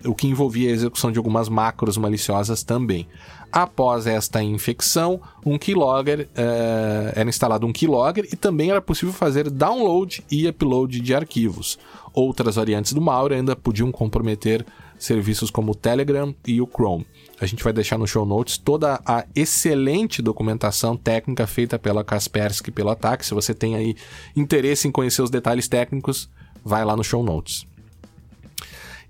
[0.04, 3.06] o que envolvia a execução de algumas macros maliciosas também.
[3.50, 9.48] Após esta infecção, um keylogger uh, era instalado um keylogger e também era possível fazer
[9.48, 11.78] download e upload de arquivos.
[12.12, 14.66] Outras variantes do malware ainda podiam comprometer
[14.98, 17.06] serviços como o Telegram e o Chrome.
[17.40, 22.70] A gente vai deixar no show notes toda a excelente documentação técnica feita pela Kaspersky
[22.70, 23.26] pelo ataque.
[23.26, 23.96] Se você tem aí
[24.36, 26.28] interesse em conhecer os detalhes técnicos,
[26.64, 27.66] vai lá no show notes.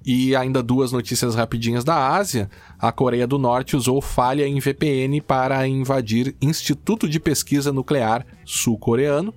[0.04, 2.50] E ainda duas notícias rapidinhas da Ásia.
[2.78, 9.32] A Coreia do Norte usou falha em VPN para invadir Instituto de Pesquisa Nuclear sul-coreano.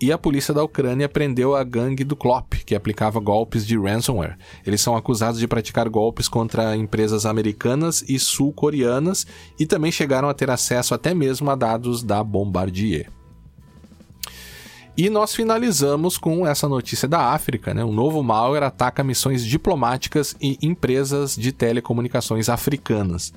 [0.00, 4.38] E a polícia da Ucrânia prendeu a gangue do Klop, que aplicava golpes de ransomware.
[4.64, 9.26] Eles são acusados de praticar golpes contra empresas americanas e sul-coreanas
[9.58, 13.17] e também chegaram a ter acesso até mesmo a dados da Bombardier.
[14.98, 17.84] E nós finalizamos com essa notícia da África, né?
[17.84, 23.32] Um novo malware ataca missões diplomáticas e empresas de telecomunicações africanas.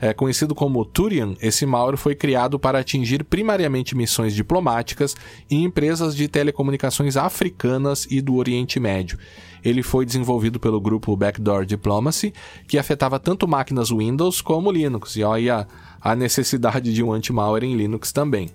[0.00, 5.16] É, conhecido como Turian, esse malware foi criado para atingir primariamente missões diplomáticas
[5.50, 9.18] e empresas de telecomunicações africanas e do Oriente Médio.
[9.64, 12.32] Ele foi desenvolvido pelo grupo Backdoor Diplomacy,
[12.68, 15.66] que afetava tanto máquinas Windows como Linux, e olha
[16.00, 18.48] a necessidade de um anti-malware em Linux também.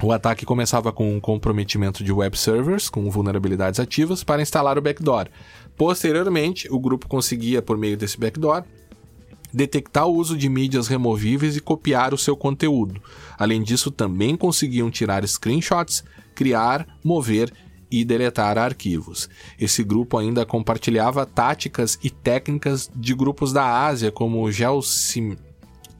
[0.00, 4.82] O ataque começava com um comprometimento de web servers com vulnerabilidades ativas para instalar o
[4.82, 5.28] backdoor.
[5.76, 8.64] Posteriormente, o grupo conseguia, por meio desse backdoor,
[9.52, 13.00] detectar o uso de mídias removíveis e copiar o seu conteúdo.
[13.38, 16.02] Além disso, também conseguiam tirar screenshots,
[16.34, 17.52] criar, mover
[17.90, 19.28] e deletar arquivos.
[19.60, 25.36] Esse grupo ainda compartilhava táticas e técnicas de grupos da Ásia, como o Gelsim...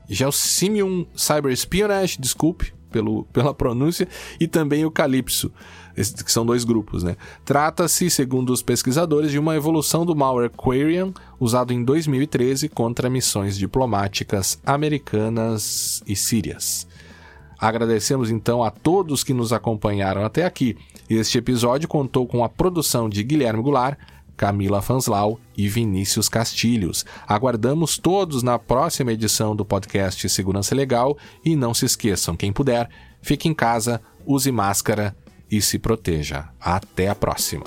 [0.08, 4.06] Gelsimium Cyber Espionage, desculpe, pelo, pela pronúncia,
[4.38, 5.50] e também o Calypso,
[5.96, 7.02] que são dois grupos.
[7.02, 7.16] Né?
[7.44, 13.58] Trata-se, segundo os pesquisadores, de uma evolução do malware Quarian, usado em 2013 contra missões
[13.58, 16.86] diplomáticas americanas e sírias.
[17.58, 20.76] Agradecemos então a todos que nos acompanharam até aqui.
[21.08, 23.96] Este episódio contou com a produção de Guilherme Goulart,
[24.36, 27.04] Camila Fanslau e Vinícius Castilhos.
[27.26, 32.88] Aguardamos todos na próxima edição do podcast Segurança Legal e não se esqueçam, quem puder,
[33.20, 35.16] fique em casa, use máscara
[35.50, 36.48] e se proteja.
[36.60, 37.64] Até a próxima.